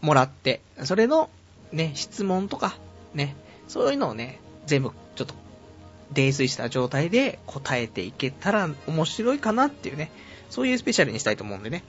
[0.00, 1.28] もらって、それの
[1.72, 2.76] ね、質問とか、
[3.14, 3.36] ね、
[3.68, 5.34] そういうのをね、全部ちょっと、
[6.12, 10.10] 泥酔した状態で答えていけたら面白いかなっていうね、
[10.48, 11.84] そういうスペシャルにしたいと思うんでね。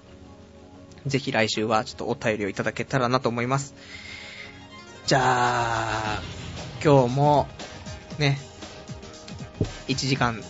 [1.06, 3.74] ぜひ来週はちょっとお便りをいただけたらなと思います。
[5.06, 6.22] じゃあ、
[6.84, 7.48] 今日も、
[8.20, 8.38] ね、
[9.88, 10.44] 1時間、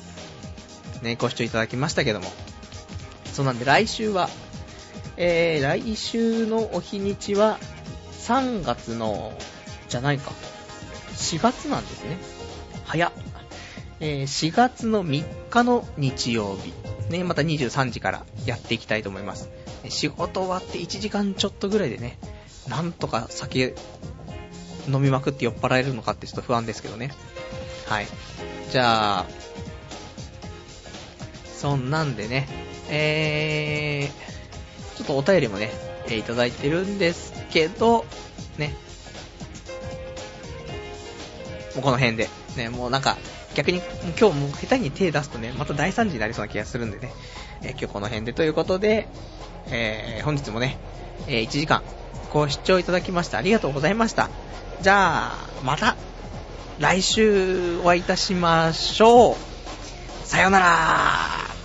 [1.01, 2.32] ね、ご視聴いただきましたけども、
[3.32, 4.30] そうなんで来週は、
[5.17, 7.59] えー、来週のお日にちは、
[8.13, 9.34] 3月の、
[9.88, 10.34] じゃないか、
[11.20, 12.17] 4月なんですね。
[12.86, 13.11] 早っ。
[14.01, 16.74] えー、4月の3日の日曜日、
[17.11, 19.49] ね、また23時からやっていきたいと思います。
[19.89, 22.17] 仕事終わって1時間ちょっとぐらいでね、
[22.70, 23.76] なんとか酒
[24.88, 27.11] 飲みまくって酔っ払えるのかってちょっと不安ですけどね。
[27.88, 28.07] はい。
[28.72, 29.26] じゃあ、
[31.57, 32.47] そんなんでね、
[32.89, 35.72] えー、ちょっとお便りもね、
[36.09, 38.05] いただいてるんですけど、
[38.57, 38.74] ね。
[41.76, 43.17] もうこの辺で、ね、もうなんか、
[43.55, 43.82] 逆に
[44.20, 47.11] 今日もう下手に手出すとね、また大惨事になりそうな気がするんでね、
[47.61, 49.07] えー今日この辺でということで、
[49.67, 50.78] えー本日もね、
[51.28, 51.84] えー1時間
[52.32, 54.30] ご視聴いただきましてありがとうございました。
[54.82, 55.96] じゃあ、また、
[56.79, 59.36] 来週お会いいたしましょう。
[60.24, 61.58] さよなら